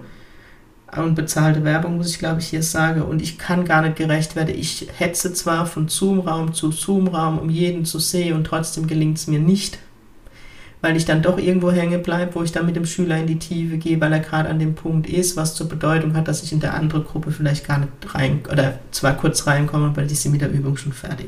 und 0.96 1.16
bezahlte 1.16 1.64
Werbung, 1.64 1.98
muss 1.98 2.12
ich 2.12 2.20
glaube 2.20 2.40
ich 2.40 2.48
hier 2.48 2.64
sagen. 2.64 3.02
Und 3.02 3.22
ich 3.22 3.38
kann 3.38 3.66
gar 3.66 3.82
nicht 3.82 3.96
gerecht 3.96 4.36
werden. 4.36 4.56
Ich 4.58 4.88
hetze 4.98 5.34
zwar 5.34 5.66
von 5.66 5.88
Zoom-Raum 5.88 6.54
zu 6.54 6.72
Zoom-Raum, 6.72 7.38
um 7.40 7.50
jeden 7.50 7.86
zu 7.86 8.00
sehen, 8.00 8.36
und 8.36 8.46
trotzdem 8.46 8.88
gelingt 8.88 9.18
es 9.18 9.28
mir 9.28 9.40
nicht, 9.40 9.80
weil 10.82 10.96
ich 10.96 11.06
dann 11.06 11.22
doch 11.22 11.38
irgendwo 11.38 11.72
hängen 11.72 12.02
bleibe, 12.02 12.36
wo 12.36 12.44
ich 12.44 12.52
dann 12.52 12.66
mit 12.66 12.76
dem 12.76 12.86
Schüler 12.86 13.18
in 13.18 13.28
die 13.28 13.40
Tiefe 13.40 13.78
gehe, 13.78 14.00
weil 14.00 14.14
er 14.14 14.20
gerade 14.20 14.50
an 14.50 14.60
dem 14.60 14.76
Punkt 14.76 15.08
ist, 15.08 15.36
was 15.36 15.56
zur 15.56 15.68
Bedeutung 15.68 16.16
hat, 16.16 16.28
dass 16.28 16.44
ich 16.44 16.52
in 16.52 16.60
der 16.60 16.74
anderen 16.74 17.04
Gruppe 17.04 17.32
vielleicht 17.32 17.68
gar 17.68 17.80
nicht 17.80 17.92
rein, 18.14 18.42
oder 18.50 18.80
zwar 18.92 19.16
kurz 19.16 19.46
reinkomme, 19.46 19.92
weil 19.96 20.10
ich 20.12 20.20
sie 20.20 20.30
mit 20.30 20.42
der 20.42 20.52
Übung 20.52 20.78
schon 20.78 20.94
fertig. 20.94 21.28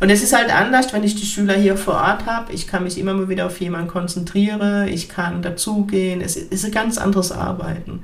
Und 0.00 0.10
es 0.10 0.20
ist 0.20 0.36
halt 0.36 0.52
anders, 0.52 0.92
wenn 0.92 1.04
ich 1.04 1.14
die 1.14 1.26
Schüler 1.26 1.54
hier 1.54 1.76
vor 1.76 1.94
Ort 1.94 2.26
habe. 2.26 2.52
Ich 2.52 2.66
kann 2.66 2.82
mich 2.82 2.98
immer 2.98 3.14
mal 3.14 3.28
wieder 3.28 3.46
auf 3.46 3.60
jemanden 3.60 3.86
konzentrieren, 3.86 4.88
ich 4.88 5.08
kann 5.08 5.42
dazugehen. 5.42 6.20
Es 6.20 6.34
ist 6.34 6.64
ein 6.64 6.72
ganz 6.72 6.98
anderes 6.98 7.30
Arbeiten. 7.30 8.02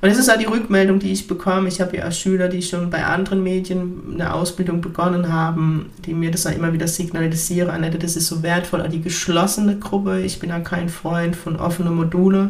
Und 0.00 0.10
es 0.10 0.18
ist 0.18 0.30
auch 0.30 0.38
die 0.38 0.44
Rückmeldung, 0.44 0.98
die 0.98 1.12
ich 1.12 1.26
bekomme. 1.26 1.68
Ich 1.68 1.80
habe 1.80 1.96
ja 1.96 2.08
auch 2.08 2.12
Schüler, 2.12 2.48
die 2.48 2.62
schon 2.62 2.90
bei 2.90 3.04
anderen 3.04 3.42
Medien 3.42 4.02
eine 4.12 4.34
Ausbildung 4.34 4.80
begonnen 4.80 5.32
haben, 5.32 5.90
die 6.04 6.12
mir 6.12 6.30
das 6.30 6.46
auch 6.46 6.52
immer 6.52 6.72
wieder 6.72 6.86
signalisieren. 6.86 7.70
Annette, 7.70 7.98
das 7.98 8.16
ist 8.16 8.26
so 8.26 8.42
wertvoll, 8.42 8.82
auch 8.82 8.88
die 8.88 9.00
geschlossene 9.00 9.78
Gruppe. 9.78 10.20
Ich 10.20 10.38
bin 10.38 10.50
ja 10.50 10.60
kein 10.60 10.90
Freund 10.90 11.34
von 11.34 11.56
offenen 11.56 11.94
Module, 11.94 12.48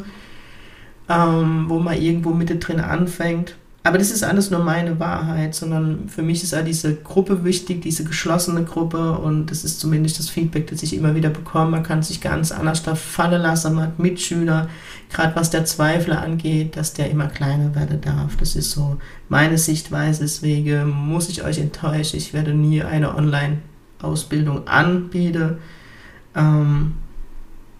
ähm, 1.08 1.66
wo 1.68 1.78
man 1.78 2.00
irgendwo 2.00 2.30
mittendrin 2.30 2.80
anfängt. 2.80 3.54
Aber 3.86 3.98
das 3.98 4.10
ist 4.10 4.24
alles 4.24 4.50
nur 4.50 4.64
meine 4.64 4.98
Wahrheit, 4.98 5.54
sondern 5.54 6.08
für 6.08 6.22
mich 6.22 6.42
ist 6.42 6.52
auch 6.52 6.64
diese 6.64 6.96
Gruppe 6.96 7.44
wichtig, 7.44 7.82
diese 7.82 8.02
geschlossene 8.02 8.64
Gruppe 8.64 9.12
und 9.12 9.46
das 9.46 9.62
ist 9.62 9.78
zumindest 9.78 10.18
das 10.18 10.28
Feedback, 10.28 10.66
das 10.66 10.82
ich 10.82 10.96
immer 10.96 11.14
wieder 11.14 11.30
bekomme. 11.30 11.70
Man 11.70 11.82
kann 11.84 12.02
sich 12.02 12.20
ganz 12.20 12.50
anders 12.50 12.82
da 12.82 12.96
fallen 12.96 13.40
lassen, 13.40 13.76
man 13.76 13.84
hat 13.84 14.00
Mitschüler, 14.00 14.68
gerade 15.08 15.36
was 15.36 15.50
der 15.50 15.66
Zweifler 15.66 16.20
angeht, 16.20 16.76
dass 16.76 16.94
der 16.94 17.10
immer 17.10 17.28
kleiner 17.28 17.76
werden 17.76 18.00
darf. 18.00 18.34
Das 18.38 18.56
ist 18.56 18.72
so 18.72 18.96
meine 19.28 19.56
Sichtweise, 19.56 20.22
deswegen 20.22 20.90
muss 20.90 21.28
ich 21.28 21.44
euch 21.44 21.58
enttäuschen, 21.58 22.16
ich 22.16 22.34
werde 22.34 22.54
nie 22.54 22.82
eine 22.82 23.14
Online-Ausbildung 23.14 24.66
anbieten. 24.66 25.58
Ähm, 26.34 26.94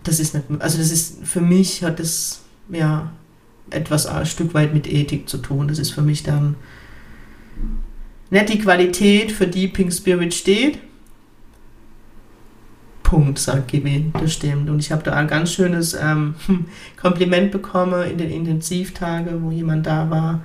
das 0.04 0.20
ist 0.20 0.34
nicht, 0.34 0.44
also 0.60 0.78
das 0.78 0.92
ist, 0.92 1.26
für 1.26 1.40
mich 1.40 1.82
hat 1.82 1.98
das, 1.98 2.42
ja, 2.68 3.10
etwas 3.70 4.06
ein 4.06 4.26
Stück 4.26 4.54
weit 4.54 4.74
mit 4.74 4.86
Ethik 4.86 5.28
zu 5.28 5.38
tun. 5.38 5.68
Das 5.68 5.78
ist 5.78 5.90
für 5.90 6.02
mich 6.02 6.22
dann 6.22 6.56
nicht 8.30 8.48
die 8.48 8.58
Qualität, 8.58 9.32
für 9.32 9.46
die 9.46 9.68
Pink 9.68 9.92
Spirit 9.92 10.34
steht. 10.34 10.78
Punkt, 13.02 13.38
sagt 13.38 13.70
Gewinn, 13.70 14.12
das 14.20 14.32
stimmt. 14.32 14.68
Und 14.68 14.80
ich 14.80 14.90
habe 14.90 15.04
da 15.04 15.12
ein 15.12 15.28
ganz 15.28 15.52
schönes 15.52 15.94
ähm, 15.94 16.34
Kompliment 17.00 17.52
bekommen 17.52 18.10
in 18.10 18.18
den 18.18 18.30
Intensivtagen, 18.30 19.44
wo 19.44 19.52
jemand 19.52 19.86
da 19.86 20.10
war, 20.10 20.42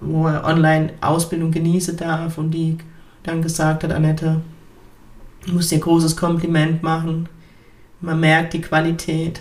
wo 0.00 0.26
er 0.26 0.44
Online-Ausbildung 0.44 1.50
genießen 1.50 1.96
darf 1.96 2.36
und 2.36 2.50
die 2.50 2.76
dann 3.22 3.40
gesagt 3.40 3.82
hat, 3.82 3.92
Annette, 3.92 4.42
ich 5.46 5.52
muss 5.52 5.68
dir 5.68 5.78
großes 5.78 6.16
Kompliment 6.16 6.82
machen. 6.82 7.28
Man 8.00 8.20
merkt 8.20 8.52
die 8.52 8.60
Qualität 8.60 9.40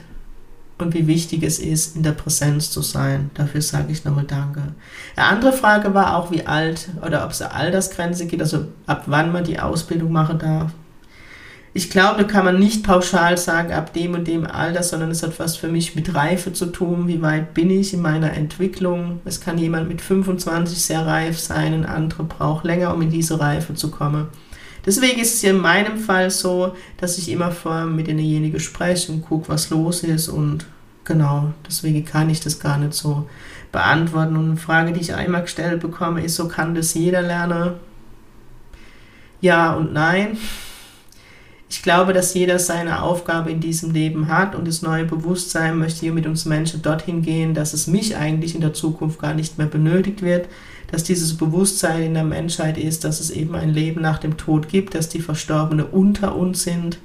und 0.79 0.93
wie 0.93 1.07
wichtig 1.07 1.43
es 1.43 1.59
ist, 1.59 1.95
in 1.95 2.03
der 2.03 2.11
Präsenz 2.11 2.71
zu 2.71 2.81
sein. 2.81 3.31
Dafür 3.33 3.61
sage 3.61 3.91
ich 3.91 4.05
nochmal 4.05 4.25
Danke. 4.25 4.61
Eine 5.15 5.27
andere 5.27 5.53
Frage 5.53 5.93
war 5.93 6.15
auch, 6.15 6.31
wie 6.31 6.45
alt 6.45 6.89
oder 7.05 7.25
ob 7.25 7.31
es 7.31 7.41
eine 7.41 7.53
Altersgrenze 7.53 8.27
gibt, 8.27 8.41
also 8.41 8.65
ab 8.85 9.03
wann 9.07 9.31
man 9.31 9.43
die 9.43 9.59
Ausbildung 9.59 10.11
machen 10.11 10.39
darf. 10.39 10.71
Ich 11.73 11.91
glaube, 11.91 12.23
da 12.23 12.27
kann 12.27 12.45
man 12.45 12.57
nicht 12.57 12.83
pauschal 12.83 13.37
sagen, 13.37 13.71
ab 13.71 13.93
dem 13.93 14.15
und 14.15 14.27
dem 14.27 14.47
Alter, 14.47 14.81
sondern 14.81 15.11
es 15.11 15.21
hat 15.21 15.37
was 15.37 15.57
für 15.57 15.67
mich 15.67 15.95
mit 15.95 16.15
Reife 16.15 16.51
zu 16.51 16.67
tun. 16.67 17.07
Wie 17.07 17.21
weit 17.21 17.53
bin 17.53 17.69
ich 17.69 17.93
in 17.93 18.01
meiner 18.01 18.33
Entwicklung? 18.33 19.19
Es 19.25 19.41
kann 19.41 19.59
jemand 19.59 19.87
mit 19.87 20.01
25 20.01 20.81
sehr 20.81 21.05
reif 21.05 21.37
sein, 21.37 21.73
ein 21.73 21.85
anderer 21.85 22.23
braucht 22.23 22.65
länger, 22.65 22.93
um 22.95 23.01
in 23.03 23.11
diese 23.11 23.39
Reife 23.39 23.75
zu 23.75 23.91
kommen. 23.91 24.27
Deswegen 24.87 25.19
ist 25.19 25.35
es 25.35 25.43
in 25.43 25.57
meinem 25.57 25.97
Fall 25.97 26.31
so, 26.31 26.73
dass 26.95 27.17
ich 27.17 27.29
immer 27.29 27.51
vor 27.51 27.83
mit 27.85 28.07
denjenigen 28.07 28.61
spreche 28.61 29.11
und 29.11 29.21
gucke, 29.21 29.49
was 29.49 29.69
los 29.69 30.01
ist 30.01 30.29
und 30.29 30.65
genau, 31.03 31.51
deswegen 31.67 32.05
kann 32.05 32.29
ich 32.29 32.39
das 32.39 32.61
gar 32.61 32.77
nicht 32.77 32.93
so 32.93 33.27
beantworten. 33.73 34.37
Und 34.37 34.45
eine 34.51 34.57
Frage, 34.57 34.93
die 34.93 35.01
ich 35.01 35.13
einmal 35.13 35.41
gestellt 35.41 35.81
bekomme, 35.81 36.23
ist, 36.23 36.35
so 36.35 36.47
kann 36.47 36.73
das 36.73 36.93
jeder 36.93 37.21
lernen? 37.21 37.73
Ja 39.41 39.73
und 39.73 39.91
nein. 39.91 40.37
Ich 41.69 41.83
glaube, 41.83 42.13
dass 42.13 42.33
jeder 42.33 42.59
seine 42.59 43.01
Aufgabe 43.01 43.51
in 43.51 43.59
diesem 43.59 43.91
Leben 43.91 44.29
hat 44.29 44.55
und 44.55 44.67
das 44.67 44.81
neue 44.81 45.03
Bewusstsein 45.03 45.77
möchte 45.77 45.99
hier 46.01 46.13
mit 46.13 46.25
uns 46.25 46.45
Menschen 46.45 46.81
dorthin 46.81 47.21
gehen, 47.21 47.53
dass 47.53 47.73
es 47.73 47.87
mich 47.87 48.15
eigentlich 48.15 48.55
in 48.55 48.61
der 48.61 48.73
Zukunft 48.73 49.19
gar 49.19 49.33
nicht 49.33 49.57
mehr 49.57 49.67
benötigt 49.67 50.21
wird, 50.21 50.47
dass 50.89 51.03
dieses 51.03 51.35
Bewusstsein 51.35 52.03
in 52.03 52.13
der 52.13 52.23
Menschheit 52.23 52.77
ist, 52.77 53.03
dass 53.03 53.19
es 53.19 53.31
eben 53.31 53.53
ein 53.55 53.73
Leben 53.73 54.01
nach 54.01 54.19
dem 54.19 54.37
Tod 54.37 54.69
gibt, 54.69 54.95
dass 54.95 55.09
die 55.09 55.19
Verstorbenen 55.19 55.85
unter 55.85 56.37
uns 56.37 56.63
sind, 56.63 56.99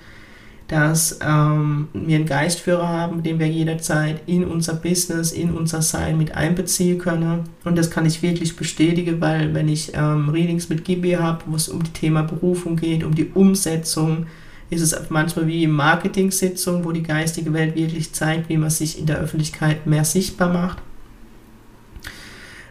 dass 0.69 1.19
ähm, 1.21 1.89
wir 1.93 2.17
einen 2.17 2.27
Geistführer 2.27 2.89
haben, 2.89 3.25
den 3.25 3.41
wir 3.41 3.49
jederzeit 3.49 4.23
in 4.27 4.45
unser 4.45 4.75
Business, 4.75 5.33
in 5.33 5.51
unser 5.51 5.83
Sein 5.83 6.17
mit 6.17 6.37
einbeziehen 6.37 6.99
können. 6.99 7.41
Und 7.65 7.77
das 7.77 7.91
kann 7.91 8.07
ich 8.07 8.23
wirklich 8.23 8.55
bestätigen, 8.55 9.21
weil 9.21 9.55
wenn 9.55 9.69
ich 9.69 9.93
ähm, 9.95 10.29
Readings 10.29 10.69
mit 10.69 10.85
Gibi 10.85 11.13
habe, 11.13 11.43
wo 11.47 11.57
es 11.57 11.69
um 11.69 11.81
das 11.81 11.93
Thema 11.93 12.23
Berufung 12.23 12.77
geht, 12.77 13.03
um 13.03 13.15
die 13.15 13.27
Umsetzung, 13.35 14.27
ist 14.73 14.81
es 14.81 15.11
manchmal 15.11 15.47
wie 15.47 15.65
in 15.65 15.71
Marketing-Sitzungen, 15.71 16.85
wo 16.85 16.93
die 16.93 17.03
geistige 17.03 17.53
Welt 17.53 17.77
wirklich 17.77 18.13
zeigt, 18.15 18.49
wie 18.49 18.57
man 18.57 18.71
sich 18.71 18.99
in 18.99 19.05
der 19.05 19.19
Öffentlichkeit 19.19 19.87
mehr 19.87 20.05
sichtbar 20.05 20.51
macht. 20.51 20.79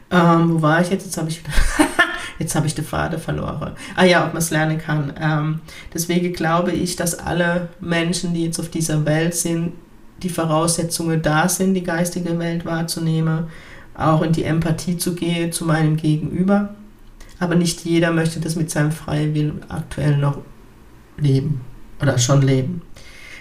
Ähm, 0.09 0.55
wo 0.55 0.61
war 0.63 0.81
ich 0.81 0.89
jetzt? 0.89 1.05
Jetzt 1.05 1.17
habe 1.17 1.29
ich 1.29 1.43
jetzt 2.39 2.55
ich 2.55 2.73
die 2.73 2.81
Pfade 2.81 3.19
verloren. 3.19 3.73
Ah 3.95 4.03
ja, 4.03 4.25
ob 4.25 4.33
man 4.33 4.41
es 4.41 4.49
lernen 4.49 4.79
kann. 4.79 5.13
Ähm, 5.21 5.59
deswegen 5.93 6.33
glaube 6.33 6.71
ich, 6.71 6.95
dass 6.95 7.19
alle 7.19 7.69
Menschen, 7.79 8.33
die 8.33 8.45
jetzt 8.45 8.59
auf 8.59 8.69
dieser 8.69 9.05
Welt 9.05 9.35
sind, 9.35 9.73
die 10.23 10.29
Voraussetzungen 10.29 11.21
da 11.21 11.47
sind, 11.47 11.75
die 11.75 11.83
geistige 11.83 12.39
Welt 12.39 12.65
wahrzunehmen, 12.65 13.45
auch 13.93 14.23
in 14.23 14.31
die 14.31 14.43
Empathie 14.43 14.97
zu 14.97 15.13
gehen 15.13 15.51
zu 15.51 15.65
meinem 15.65 15.97
Gegenüber. 15.97 16.73
Aber 17.39 17.53
nicht 17.55 17.85
jeder 17.85 18.11
möchte 18.11 18.39
das 18.39 18.55
mit 18.55 18.71
seinem 18.71 18.91
freien 18.91 19.35
Willen 19.35 19.61
aktuell 19.69 20.17
noch 20.17 20.39
leben 21.17 21.61
oder 22.01 22.17
schon 22.17 22.41
leben. 22.41 22.81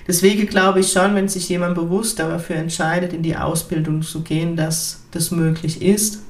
Deswegen 0.06 0.46
glaube 0.46 0.80
ich 0.80 0.90
schon, 0.92 1.14
wenn 1.14 1.28
sich 1.28 1.48
jemand 1.48 1.74
bewusst 1.74 2.18
dafür 2.18 2.56
entscheidet, 2.56 3.12
in 3.12 3.22
die 3.22 3.36
Ausbildung 3.36 4.02
zu 4.02 4.22
gehen, 4.22 4.56
dass 4.56 5.04
das 5.12 5.30
möglich 5.30 5.82
ist 5.82 6.20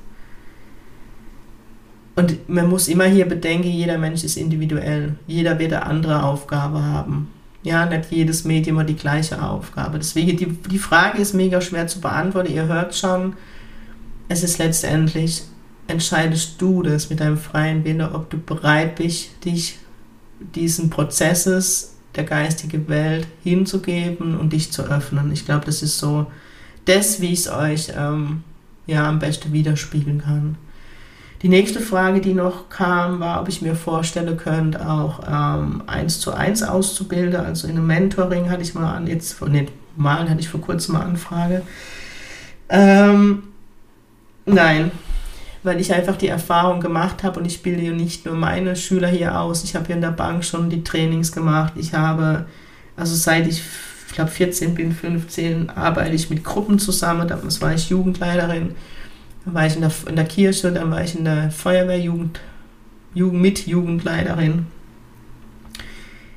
Und 2.16 2.48
man 2.50 2.68
muss 2.68 2.88
immer 2.88 3.04
hier 3.04 3.26
bedenken, 3.26 3.68
jeder 3.68 3.96
Mensch 3.96 4.24
ist 4.24 4.36
individuell. 4.36 5.14
Jeder 5.26 5.58
wird 5.58 5.72
eine 5.72 5.86
andere 5.86 6.22
Aufgabe 6.22 6.82
haben. 6.82 7.30
Ja, 7.62 7.86
nicht 7.86 8.10
jedes 8.10 8.44
Medium 8.44 8.78
hat 8.78 8.90
die 8.90 8.96
gleiche 8.96 9.42
Aufgabe. 9.42 9.98
Deswegen, 9.98 10.36
die, 10.36 10.46
die 10.46 10.78
Frage 10.78 11.18
ist 11.22 11.32
mega 11.34 11.60
schwer 11.62 11.86
zu 11.86 12.00
beantworten. 12.00 12.52
Ihr 12.52 12.66
hört 12.66 12.94
schon, 12.94 13.36
es 14.28 14.42
ist 14.42 14.58
letztendlich, 14.58 15.44
entscheidest 15.86 16.60
du 16.60 16.82
das 16.82 17.08
mit 17.08 17.20
deinem 17.20 17.38
freien 17.38 17.84
Wille, 17.84 18.12
ob 18.12 18.28
du 18.28 18.38
bereit 18.38 18.96
bist, 18.96 19.44
dich 19.44 19.78
diesen 20.54 20.90
Prozesses 20.90 21.96
der 22.16 22.24
geistigen 22.24 22.88
Welt 22.88 23.26
hinzugeben 23.42 24.36
und 24.36 24.52
dich 24.52 24.72
zu 24.72 24.82
öffnen. 24.82 25.32
Ich 25.32 25.44
glaube, 25.44 25.64
das 25.64 25.82
ist 25.82 25.98
so 25.98 26.26
das, 26.84 27.20
wie 27.20 27.32
ich 27.32 27.40
es 27.40 27.50
euch 27.50 27.92
ähm, 27.96 28.42
ja, 28.86 29.08
am 29.08 29.18
besten 29.18 29.52
widerspiegeln 29.52 30.22
kann. 30.22 30.56
Die 31.42 31.48
nächste 31.48 31.80
Frage, 31.80 32.20
die 32.20 32.34
noch 32.34 32.68
kam, 32.68 33.20
war, 33.20 33.40
ob 33.40 33.48
ich 33.48 33.62
mir 33.62 33.74
vorstellen 33.74 34.36
könnte, 34.36 34.86
auch 34.86 35.20
ähm, 35.26 35.82
eins 35.86 36.20
zu 36.20 36.34
eins 36.34 36.62
auszubilden. 36.62 37.40
Also 37.40 37.66
in 37.66 37.76
einem 37.76 37.86
Mentoring 37.86 38.50
hatte 38.50 38.62
ich 38.62 38.74
mal 38.74 38.94
an, 38.94 39.06
jetzt, 39.06 39.40
ne, 39.48 39.66
mal 39.96 40.28
hatte 40.28 40.40
ich 40.40 40.48
vor 40.48 40.60
kurzem 40.60 40.94
mal 40.94 41.02
Anfrage. 41.02 41.62
Ähm, 42.68 43.44
nein, 44.44 44.90
weil 45.62 45.80
ich 45.80 45.92
einfach 45.92 46.16
die 46.16 46.28
Erfahrung 46.28 46.80
gemacht 46.80 47.22
habe 47.22 47.38
und 47.38 47.46
ich 47.46 47.62
bilde 47.62 47.82
ja 47.82 47.92
nicht 47.92 48.24
nur 48.24 48.34
meine 48.34 48.76
Schüler 48.76 49.08
hier 49.08 49.38
aus. 49.38 49.64
Ich 49.64 49.74
habe 49.74 49.86
hier 49.86 49.96
in 49.96 50.02
der 50.02 50.10
Bank 50.10 50.44
schon 50.44 50.70
die 50.70 50.84
Trainings 50.84 51.32
gemacht. 51.32 51.74
Ich 51.76 51.92
habe, 51.92 52.46
also 52.96 53.14
seit 53.14 53.46
ich, 53.46 53.62
ich 54.08 54.14
glaube 54.14 54.30
14 54.30 54.74
bin, 54.74 54.92
15, 54.92 55.70
arbeite 55.70 56.14
ich 56.14 56.30
mit 56.30 56.44
Gruppen 56.44 56.78
zusammen. 56.78 57.28
Damals 57.28 57.60
war 57.60 57.74
ich 57.74 57.90
Jugendleiterin 57.90 58.74
dann 59.44 59.54
war 59.54 59.66
ich 59.66 59.74
in 59.74 59.80
der, 59.80 59.92
in 60.06 60.16
der 60.16 60.24
Kirche, 60.24 60.72
dann 60.72 60.90
war 60.90 61.02
ich 61.02 61.16
in 61.16 61.24
der 61.24 61.50
Feuerwehrjugend, 61.50 62.40
Jugend, 63.14 63.40
mit 63.40 63.66
Jugendleiterin. 63.66 64.66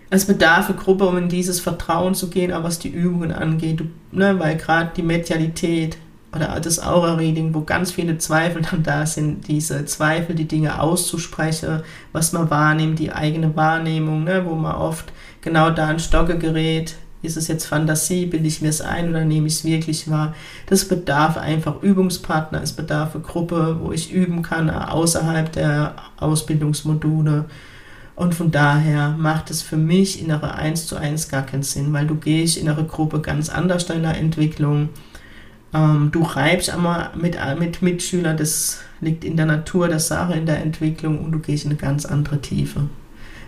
Es 0.10 0.26
bedarf 0.26 0.70
eine 0.70 0.78
Gruppe, 0.78 1.08
um 1.08 1.18
in 1.18 1.30
dieses 1.30 1.60
Vertrauen 1.60 2.16
zu 2.16 2.30
gehen, 2.30 2.54
auch 2.54 2.64
was 2.64 2.80
die 2.80 2.90
Übungen 2.90 3.32
angeht. 3.32 3.84
Ne, 4.12 4.40
weil 4.40 4.58
gerade 4.58 4.92
die 4.96 5.02
Medialität 5.02 5.98
oder 6.36 6.60
das 6.60 6.80
Aura-Reading, 6.80 7.54
wo 7.54 7.62
ganz 7.62 7.92
viele 7.92 8.18
Zweifel 8.18 8.62
dann 8.70 8.84
da 8.84 9.06
sind, 9.06 9.48
diese 9.48 9.86
Zweifel, 9.86 10.36
die 10.36 10.48
Dinge 10.48 10.82
auszusprechen, 10.82 11.82
was 12.12 12.34
man 12.34 12.50
wahrnimmt, 12.50 13.00
die 13.00 13.12
eigene 13.12 13.56
Wahrnehmung, 13.56 14.24
ne, 14.24 14.44
wo 14.46 14.56
man 14.56 14.76
oft 14.76 15.12
genau 15.42 15.70
da 15.70 15.88
ein 15.88 16.00
Stocke 16.00 16.38
gerät, 16.38 16.96
ist 17.24 17.38
es 17.38 17.48
jetzt 17.48 17.66
Fantasie? 17.66 18.26
Bilde 18.26 18.48
ich 18.48 18.62
mir 18.62 18.68
es 18.68 18.82
ein 18.82 19.10
oder 19.10 19.24
nehme 19.24 19.48
ich 19.48 19.54
es 19.54 19.64
wirklich 19.64 20.10
wahr? 20.12 20.36
Das 20.66 20.88
bedarf 20.88 21.38
einfach 21.38 21.82
Übungspartner, 21.82 22.62
es 22.62 22.74
bedarf 22.74 23.16
eine 23.16 23.24
Gruppe, 23.24 23.80
wo 23.82 23.94
ich 23.94 24.12
üben 24.12 24.42
kann, 24.42 24.70
außerhalb 24.70 25.52
der 25.54 25.96
Ausbildungsmodule. 26.20 27.46
Und 28.16 28.36
von 28.36 28.52
daher 28.52 29.16
macht 29.18 29.50
es 29.50 29.62
für 29.62 29.78
mich 29.78 30.22
innere 30.22 30.54
1 30.56 30.86
zu 30.86 30.98
1 30.98 31.30
gar 31.30 31.44
keinen 31.44 31.64
Sinn, 31.64 31.94
weil 31.94 32.06
du 32.06 32.16
gehst 32.16 32.58
in 32.58 32.70
eine 32.70 32.84
Gruppe 32.84 33.22
ganz 33.22 33.50
anders 33.50 33.86
deiner 33.86 34.18
Entwicklung. 34.18 34.90
Ähm, 35.74 36.10
du 36.12 36.22
reibst 36.22 36.70
einmal 36.70 37.10
mit, 37.16 37.38
mit 37.60 37.82
Mitschülern, 37.82 38.38
das 38.38 38.82
liegt 39.02 39.24
in 39.24 39.38
der 39.38 39.46
Natur 39.46 39.88
der 39.88 40.00
Sache, 40.00 40.34
in 40.34 40.46
der 40.46 40.62
Entwicklung 40.62 41.24
und 41.24 41.32
du 41.32 41.40
gehst 41.40 41.66
in 41.66 41.72
eine 41.72 41.80
ganz 41.80 42.06
andere 42.06 42.42
Tiefe. 42.42 42.90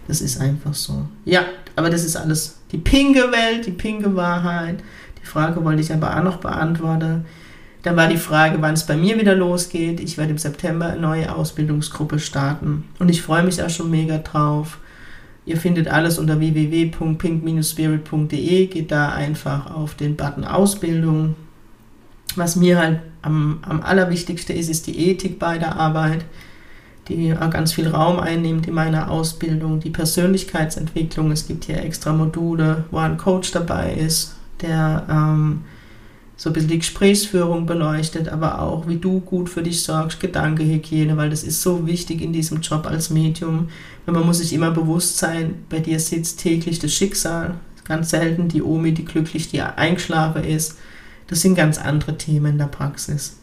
Das 0.07 0.21
ist 0.21 0.39
einfach 0.39 0.73
so. 0.73 1.07
Ja, 1.23 1.45
aber 1.75 1.89
das 1.89 2.03
ist 2.03 2.15
alles 2.15 2.59
die 2.71 2.77
pinke 2.77 3.31
Welt, 3.31 3.65
die 3.65 3.71
pinke 3.71 4.15
Wahrheit. 4.15 4.77
Die 5.21 5.25
Frage 5.25 5.63
wollte 5.63 5.81
ich 5.81 5.93
aber 5.93 6.15
auch 6.15 6.23
noch 6.23 6.37
beantworten. 6.37 7.25
Dann 7.83 7.95
war 7.95 8.07
die 8.07 8.17
Frage, 8.17 8.57
wann 8.61 8.73
es 8.73 8.85
bei 8.85 8.97
mir 8.97 9.19
wieder 9.19 9.35
losgeht. 9.35 9.99
Ich 9.99 10.17
werde 10.17 10.31
im 10.31 10.39
September 10.39 10.87
eine 10.87 10.99
neue 10.99 11.35
Ausbildungsgruppe 11.35 12.19
starten. 12.19 12.85
Und 12.99 13.09
ich 13.09 13.21
freue 13.21 13.43
mich 13.43 13.61
auch 13.61 13.69
schon 13.69 13.91
mega 13.91 14.17
drauf. 14.17 14.79
Ihr 15.45 15.57
findet 15.57 15.87
alles 15.87 16.17
unter 16.17 16.39
www.pink-spirit.de. 16.39 18.67
Geht 18.67 18.91
da 18.91 19.09
einfach 19.09 19.71
auf 19.71 19.93
den 19.93 20.15
Button 20.15 20.43
Ausbildung. 20.43 21.35
Was 22.35 22.55
mir 22.55 22.79
halt 22.79 22.99
am, 23.21 23.59
am 23.61 23.81
allerwichtigsten 23.81 24.55
ist, 24.55 24.69
ist 24.69 24.87
die 24.87 25.09
Ethik 25.09 25.39
bei 25.39 25.57
der 25.57 25.77
Arbeit 25.77 26.25
die 27.07 27.35
ganz 27.51 27.73
viel 27.73 27.87
Raum 27.87 28.19
einnimmt 28.19 28.67
in 28.67 28.73
meiner 28.73 29.11
Ausbildung, 29.11 29.79
die 29.79 29.91
Persönlichkeitsentwicklung. 29.91 31.31
Es 31.31 31.47
gibt 31.47 31.65
hier 31.65 31.83
extra 31.83 32.13
Module, 32.13 32.85
wo 32.91 32.97
ein 32.97 33.17
Coach 33.17 33.51
dabei 33.51 33.93
ist, 33.93 34.35
der 34.61 35.05
ähm, 35.09 35.61
so 36.37 36.49
ein 36.49 36.53
bisschen 36.53 36.69
die 36.69 36.79
Gesprächsführung 36.79 37.65
beleuchtet, 37.65 38.27
aber 38.27 38.59
auch, 38.59 38.87
wie 38.87 38.97
du 38.97 39.21
gut 39.21 39.49
für 39.49 39.61
dich 39.61 39.83
sorgst, 39.83 40.19
Gedankenhygiene, 40.19 41.15
weil 41.15 41.29
das 41.29 41.43
ist 41.43 41.61
so 41.61 41.85
wichtig 41.85 42.21
in 42.21 42.33
diesem 42.33 42.61
Job 42.61 42.87
als 42.87 43.09
Medium. 43.09 43.69
Man 44.05 44.25
muss 44.25 44.39
sich 44.39 44.51
immer 44.51 44.71
bewusst 44.71 45.17
sein, 45.17 45.55
bei 45.69 45.79
dir 45.79 45.99
sitzt 45.99 46.39
täglich 46.39 46.79
das 46.79 46.93
Schicksal. 46.93 47.55
Ganz 47.85 48.09
selten 48.09 48.49
die 48.49 48.63
Omi, 48.63 48.93
die 48.93 49.05
glücklich, 49.05 49.49
die 49.49 49.61
eingeschlafen 49.61 50.43
ist. 50.43 50.77
Das 51.27 51.41
sind 51.41 51.55
ganz 51.55 51.77
andere 51.77 52.17
Themen 52.17 52.53
in 52.53 52.57
der 52.57 52.65
Praxis 52.65 53.37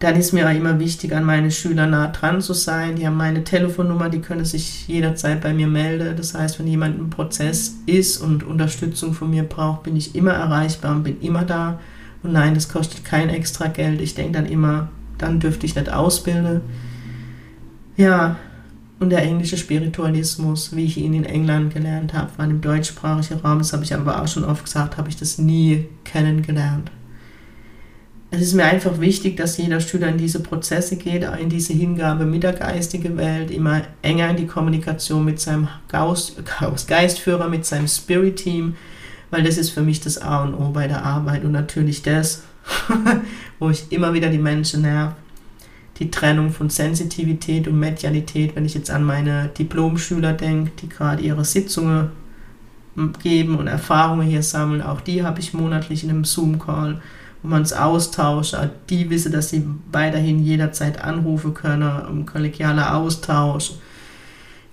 dann 0.00 0.16
ist 0.16 0.32
mir 0.32 0.48
auch 0.48 0.54
immer 0.54 0.80
wichtig, 0.80 1.14
an 1.14 1.24
meine 1.24 1.50
Schüler 1.50 1.86
nah 1.86 2.06
dran 2.08 2.40
zu 2.40 2.54
sein. 2.54 2.96
Die 2.96 3.06
haben 3.06 3.18
meine 3.18 3.44
Telefonnummer, 3.44 4.08
die 4.08 4.20
können 4.20 4.46
sich 4.46 4.88
jederzeit 4.88 5.42
bei 5.42 5.52
mir 5.52 5.66
melden. 5.66 6.16
Das 6.16 6.34
heißt, 6.34 6.58
wenn 6.58 6.66
jemand 6.66 6.98
im 6.98 7.10
Prozess 7.10 7.76
ist 7.84 8.16
und 8.16 8.42
Unterstützung 8.42 9.12
von 9.12 9.28
mir 9.28 9.42
braucht, 9.42 9.82
bin 9.82 9.96
ich 9.96 10.14
immer 10.14 10.32
erreichbar 10.32 10.92
und 10.92 11.02
bin 11.02 11.20
immer 11.20 11.44
da. 11.44 11.78
Und 12.22 12.32
nein, 12.32 12.54
das 12.54 12.70
kostet 12.70 13.04
kein 13.04 13.28
extra 13.28 13.66
Geld. 13.66 14.00
Ich 14.00 14.14
denke 14.14 14.32
dann 14.32 14.46
immer, 14.46 14.88
dann 15.18 15.38
dürfte 15.38 15.66
ich 15.66 15.74
nicht 15.74 15.92
ausbilden. 15.92 16.62
Ja, 17.98 18.36
und 19.00 19.10
der 19.10 19.22
englische 19.22 19.56
Spiritualismus, 19.56 20.76
wie 20.76 20.84
ich 20.84 20.98
ihn 20.98 21.14
in 21.14 21.24
England 21.24 21.72
gelernt 21.72 22.12
habe, 22.12 22.30
war 22.36 22.44
im 22.44 22.60
deutschsprachigen 22.60 23.40
Raum, 23.40 23.58
das 23.58 23.72
habe 23.72 23.82
ich 23.82 23.94
aber 23.94 24.22
auch 24.22 24.28
schon 24.28 24.44
oft 24.44 24.64
gesagt, 24.64 24.98
habe 24.98 25.08
ich 25.08 25.16
das 25.16 25.38
nie 25.38 25.86
kennengelernt. 26.04 26.90
Es 28.30 28.42
ist 28.42 28.54
mir 28.54 28.64
einfach 28.64 29.00
wichtig, 29.00 29.38
dass 29.38 29.56
jeder 29.56 29.80
Schüler 29.80 30.08
in 30.08 30.18
diese 30.18 30.40
Prozesse 30.40 30.96
geht, 30.96 31.26
in 31.40 31.48
diese 31.48 31.72
Hingabe 31.72 32.26
mit 32.26 32.44
der 32.44 32.52
geistigen 32.52 33.16
Welt, 33.16 33.50
immer 33.50 33.82
enger 34.02 34.30
in 34.30 34.36
die 34.36 34.46
Kommunikation 34.46 35.24
mit 35.24 35.40
seinem 35.40 35.68
Geistführer, 35.88 37.48
mit 37.48 37.66
seinem 37.66 37.88
Spirit-Team, 37.88 38.76
weil 39.30 39.42
das 39.42 39.56
ist 39.56 39.70
für 39.70 39.82
mich 39.82 40.00
das 40.00 40.18
A 40.18 40.44
und 40.44 40.54
O 40.54 40.70
bei 40.70 40.86
der 40.86 41.04
Arbeit. 41.04 41.42
Und 41.42 41.52
natürlich 41.52 42.02
das, 42.02 42.44
wo 43.58 43.70
ich 43.70 43.90
immer 43.90 44.12
wieder 44.14 44.28
die 44.28 44.38
Menschen 44.38 44.82
nerv, 44.82 45.14
die 46.00 46.10
Trennung 46.10 46.50
von 46.50 46.70
Sensitivität 46.70 47.68
und 47.68 47.78
Medialität, 47.78 48.56
wenn 48.56 48.64
ich 48.64 48.74
jetzt 48.74 48.90
an 48.90 49.04
meine 49.04 49.50
Diplomschüler 49.56 50.32
denke, 50.32 50.72
die 50.82 50.88
gerade 50.88 51.22
ihre 51.22 51.44
Sitzungen 51.44 52.10
geben 53.22 53.56
und 53.56 53.68
Erfahrungen 53.68 54.26
hier 54.26 54.42
sammeln, 54.42 54.82
auch 54.82 55.00
die 55.00 55.22
habe 55.22 55.40
ich 55.40 55.54
monatlich 55.54 56.02
in 56.02 56.10
einem 56.10 56.24
Zoom-Call 56.24 57.00
wo 57.42 57.48
man 57.48 57.62
es 57.62 57.72
austauscht. 57.72 58.56
Die 58.88 59.10
wissen, 59.10 59.32
dass 59.32 59.50
sie 59.50 59.64
weiterhin 59.90 60.42
jederzeit 60.42 61.02
anrufen 61.02 61.54
können, 61.54 62.06
um 62.06 62.26
kollegialer 62.26 62.96
Austausch. 62.96 63.72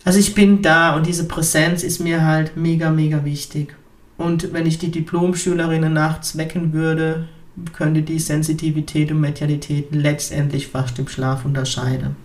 Also 0.04 0.20
ich 0.20 0.36
bin 0.36 0.62
da 0.62 0.96
und 0.96 1.06
diese 1.06 1.28
Präsenz 1.28 1.84
ist 1.84 2.00
mir 2.00 2.24
halt 2.24 2.56
mega, 2.56 2.90
mega 2.90 3.26
wichtig. 3.26 3.76
Und 4.18 4.54
wenn 4.54 4.66
ich 4.66 4.80
die 4.80 4.92
Diplomschülerinnen 4.92 5.94
nachts 5.94 6.38
wecken 6.38 6.74
würde, 6.74 7.28
könnte 7.74 8.02
die 8.02 8.20
Sensitivität 8.20 9.12
und 9.12 9.22
Medialität 9.22 9.88
letztendlich 9.92 10.68
fast 10.68 11.00
im 11.00 11.08
Schlaf 11.08 11.46
unterscheiden. 11.46 12.16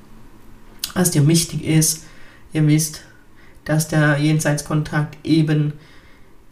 Was 0.95 1.11
dir 1.11 1.27
wichtig 1.27 1.65
ist, 1.65 2.05
ihr 2.53 2.67
wisst, 2.67 3.03
dass 3.65 3.89
der 3.89 4.19
Jenseitskontakt 4.19 5.17
eben 5.25 5.73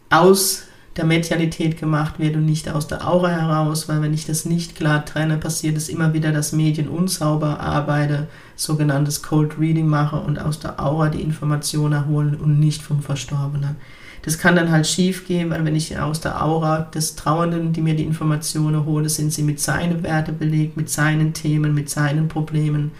aus 0.09 0.63
der 0.97 1.05
Medialität 1.05 1.79
gemacht 1.79 2.19
wird 2.19 2.35
und 2.35 2.45
nicht 2.45 2.67
aus 2.69 2.87
der 2.87 3.07
Aura 3.07 3.29
heraus, 3.29 3.87
weil 3.87 4.01
wenn 4.01 4.13
ich 4.13 4.25
das 4.25 4.45
nicht 4.45 4.75
klar 4.75 5.05
trenne, 5.05 5.37
passiert 5.37 5.77
es 5.77 5.87
immer 5.87 6.13
wieder, 6.13 6.33
dass 6.33 6.51
Medien 6.51 6.89
unsauber 6.89 7.59
arbeite, 7.61 8.27
sogenanntes 8.55 9.23
Cold 9.23 9.57
Reading 9.57 9.87
mache 9.87 10.17
und 10.17 10.37
aus 10.37 10.59
der 10.59 10.83
Aura 10.83 11.09
die 11.09 11.21
Informationen 11.21 11.93
erholen 11.93 12.35
und 12.35 12.59
nicht 12.59 12.81
vom 12.81 13.01
Verstorbenen. 13.01 13.77
Das 14.23 14.37
kann 14.37 14.55
dann 14.55 14.71
halt 14.71 14.85
schief 14.85 15.27
gehen, 15.27 15.49
weil 15.49 15.65
wenn 15.65 15.75
ich 15.75 15.97
aus 15.97 16.21
der 16.21 16.43
Aura 16.43 16.81
des 16.81 17.15
Trauernden, 17.15 17.73
die 17.73 17.81
mir 17.81 17.95
die 17.95 18.03
Informationen 18.03 18.85
hole, 18.85 19.09
sind 19.09 19.33
sie 19.33 19.41
mit 19.41 19.59
seinen 19.59 20.03
Werten 20.03 20.37
belegt, 20.37 20.77
mit 20.77 20.89
seinen 20.89 21.33
Themen, 21.33 21.73
mit 21.73 21.89
seinen 21.89 22.27
Problemen 22.27 22.91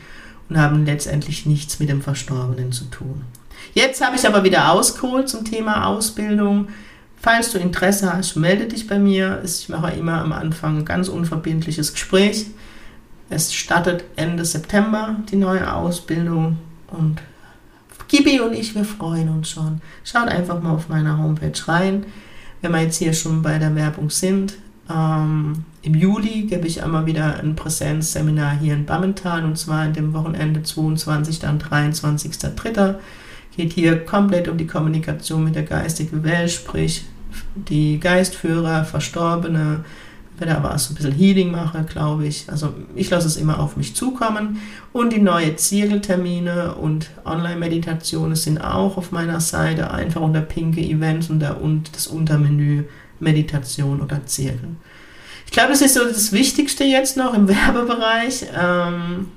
und 0.50 0.58
haben 0.58 0.86
letztendlich 0.86 1.46
nichts 1.46 1.80
mit 1.80 1.90
dem 1.90 2.02
Verstorbenen 2.02 2.72
zu 2.72 2.86
tun. 2.86 3.22
Jetzt 3.74 4.04
habe 4.04 4.16
ich 4.16 4.28
aber 4.28 4.44
wieder 4.44 4.72
ausgeholt 4.72 5.30
zum 5.30 5.46
Thema 5.46 5.86
Ausbildung. 5.86 6.70
Falls 7.18 7.52
du 7.52 7.60
Interesse 7.60 8.12
hast, 8.12 8.36
melde 8.36 8.66
dich 8.66 8.88
bei 8.88 8.98
mir. 8.98 9.42
Ich 9.46 9.70
mache 9.70 9.92
immer 9.92 10.22
am 10.22 10.34
Anfang 10.34 10.80
ein 10.80 10.86
ganz 10.86 11.08
unverbindliches 11.08 11.94
Gespräch. 11.94 12.48
Es 13.30 13.54
startet 13.54 14.04
Ende 14.16 14.44
September 14.44 15.16
die 15.32 15.36
neue 15.36 15.72
Ausbildung 15.72 16.58
und 16.90 17.22
Gibi 18.12 18.42
und 18.42 18.54
ich, 18.54 18.76
wir 18.76 18.86
freuen 18.86 19.30
uns 19.30 19.50
schon. 19.50 19.82
Schaut 20.04 20.28
einfach 20.28 20.62
mal 20.62 20.74
auf 20.76 20.90
meiner 20.90 21.18
Homepage 21.18 21.60
rein. 21.68 22.06
Wenn 22.62 22.74
wir 22.74 22.82
jetzt 22.82 22.98
hier 22.98 23.14
schon 23.14 23.42
bei 23.42 23.58
der 23.58 23.74
Werbung 23.74 24.10
sind, 24.12 24.54
Ähm, 24.90 25.64
Im 25.84 25.96
Juli 25.96 26.44
gebe 26.44 26.68
ich 26.68 26.84
einmal 26.84 27.06
wieder 27.06 27.40
ein 27.40 27.56
Präsenzseminar 27.56 28.58
hier 28.60 28.74
in 28.74 28.86
Bammental 28.86 29.46
und 29.46 29.58
zwar 29.58 29.86
in 29.86 29.94
dem 29.94 30.14
Wochenende 30.14 30.64
22. 30.64 31.40
dann 31.40 31.60
23.3. 31.60 32.96
Geht 33.56 33.74
hier 33.74 34.06
komplett 34.06 34.48
um 34.48 34.58
die 34.58 34.68
Kommunikation 34.68 35.44
mit 35.44 35.56
der 35.56 35.64
geistigen 35.64 36.24
Welt, 36.24 36.52
sprich 36.52 37.06
die 37.56 38.00
Geistführer, 38.00 38.84
Verstorbene, 38.84 39.86
werde 40.42 40.58
aber 40.58 40.74
auch 40.74 40.80
so 40.80 40.92
ein 40.92 40.96
bisschen 40.96 41.14
Healing 41.14 41.52
machen, 41.52 41.86
glaube 41.86 42.28
ich. 42.28 42.50
Also 42.50 42.74
ich 42.96 43.10
lasse 43.10 43.28
es 43.28 43.38
immer 43.38 43.60
auf 43.60 43.78
mich 43.78 43.96
zukommen. 43.96 44.60
Und 44.92 45.14
die 45.14 45.22
neuen 45.22 45.58
Ziegeltermine 45.58 46.76
und 46.76 47.12
Online-Meditationen 47.24 48.36
sind 48.36 48.60
auch 48.60 48.98
auf 48.98 49.12
meiner 49.12 49.40
Seite, 49.40 49.92
einfach 49.92 50.20
unter 50.20 50.42
Pinke 50.42 50.82
Events 50.82 51.30
und, 51.30 51.40
der, 51.40 51.62
und 51.62 51.96
das 51.96 52.08
Untermenü 52.08 52.84
Meditation 53.20 54.02
oder 54.02 54.26
Zirkel. 54.26 54.76
Ich 55.46 55.52
glaube, 55.52 55.70
das 55.70 55.82
ist 55.82 55.94
so 55.94 56.04
das 56.04 56.32
Wichtigste 56.32 56.84
jetzt 56.84 57.16
noch 57.18 57.34
im 57.34 57.48
Werbebereich. 57.48 58.48
Ähm, 58.60 59.28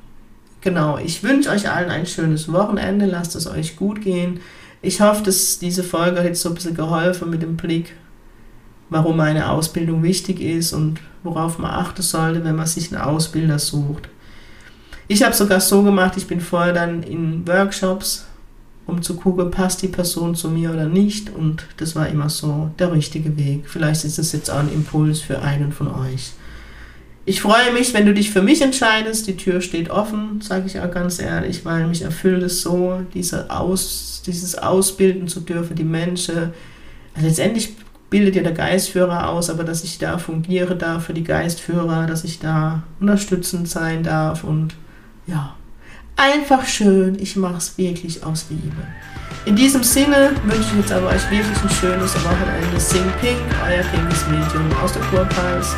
genau, 0.61 0.99
ich 0.99 1.23
wünsche 1.23 1.51
euch 1.51 1.71
allen 1.71 1.91
ein 1.91 2.07
schönes 2.07 2.51
Wochenende. 2.53 3.07
Lasst 3.07 3.37
es 3.37 3.47
euch 3.47 3.77
gut 3.77 4.01
gehen. 4.01 4.41
Ich 4.81 5.01
hoffe, 5.01 5.23
dass 5.23 5.59
diese 5.59 5.83
Folge 5.83 6.19
hat 6.19 6.27
jetzt 6.27 6.43
so 6.43 6.51
ein 6.51 6.55
bisschen 6.55 6.75
geholfen 6.75 7.31
mit 7.31 7.43
dem 7.43 7.57
Blick, 7.57 7.95
warum 8.91 9.21
eine 9.21 9.51
Ausbildung 9.51 10.03
wichtig 10.03 10.41
ist 10.41 10.73
und 10.73 11.01
worauf 11.23 11.59
man 11.59 11.71
achten 11.71 12.03
sollte, 12.03 12.45
wenn 12.45 12.57
man 12.57 12.67
sich 12.67 12.93
einen 12.93 13.03
Ausbilder 13.03 13.59
sucht. 13.59 14.09
Ich 15.09 15.23
habe 15.23 15.35
sogar 15.35 15.61
so 15.61 15.83
gemacht, 15.83 16.15
ich 16.17 16.27
bin 16.27 16.41
vorher 16.41 16.73
dann 16.73 17.03
in 17.03 17.47
Workshops 17.47 18.27
um 18.87 19.03
zu 19.03 19.17
gucken, 19.17 19.51
passt 19.51 19.83
die 19.83 19.89
Person 19.89 20.35
zu 20.35 20.49
mir 20.49 20.71
oder 20.71 20.87
nicht. 20.87 21.31
Und 21.31 21.67
das 21.79 21.97
war 21.97 22.09
immer 22.09 22.29
so 22.29 22.71
der 22.79 22.93
richtige 22.93 23.37
Weg. 23.39 23.69
Vielleicht 23.69 24.05
ist 24.05 24.19
es 24.19 24.33
jetzt 24.33 24.51
auch 24.51 24.59
ein 24.59 24.73
Impuls 24.73 25.21
für 25.21 25.41
einen 25.41 25.73
von 25.73 25.89
euch. 25.89 26.33
Ich 27.27 27.41
freue 27.41 27.73
mich, 27.73 27.95
wenn 27.95 28.05
du 28.05 28.13
dich 28.13 28.31
für 28.31 28.43
mich 28.43 28.61
entscheidest. 28.61 29.27
Die 29.27 29.37
Tür 29.37 29.63
steht 29.63 29.89
offen, 29.89 30.43
sage 30.43 30.67
ich 30.67 30.79
auch 30.81 30.91
ganz 30.91 31.19
ehrlich, 31.19 31.65
weil 31.65 31.87
mich 31.87 32.03
erfüllt 32.03 32.43
es 32.43 32.61
so, 32.61 33.01
diese 33.15 33.51
Aus, 33.51 34.23
dieses 34.27 34.57
Ausbilden 34.57 35.29
zu 35.29 35.41
dürfen, 35.41 35.75
die 35.75 35.85
Menschen. 35.85 36.53
Also 37.15 37.27
letztendlich 37.27 37.75
bildet 38.15 38.37
ja 38.37 38.45
der 38.45 38.53
Geistführer 38.53 39.29
aus, 39.29 39.51
aber 39.51 39.65
dass 39.65 39.83
ich 39.83 39.99
da 39.99 40.19
fungiere 40.19 40.77
darf 40.77 41.07
für 41.07 41.15
die 41.15 41.25
Geistführer, 41.25 42.07
dass 42.07 42.23
ich 42.23 42.39
da 42.39 42.85
unterstützend 43.01 43.69
sein 43.69 44.05
darf 44.05 44.45
und 44.45 44.77
ja, 45.27 45.57
einfach 46.15 46.65
schön. 46.65 47.19
Ich 47.19 47.35
mache 47.35 47.57
es 47.57 47.77
wirklich 47.77 48.23
aus 48.23 48.47
Liebe. 48.51 48.87
In 49.47 49.57
diesem 49.57 49.83
Sinne 49.83 50.31
wünsche 50.45 50.61
ich 50.61 50.77
jetzt 50.77 50.93
aber 50.93 51.09
euch 51.09 51.29
wirklich 51.29 51.61
ein 51.61 51.71
schönes 51.71 52.15
Wochenende. 52.15 52.79
Sing 52.79 53.03
Pink, 53.21 53.41
euer 53.67 53.83
pinkes 53.83 54.25
Medium 54.29 54.71
aus 54.81 54.93
der 54.93 55.03
Kurpals. 55.03 55.75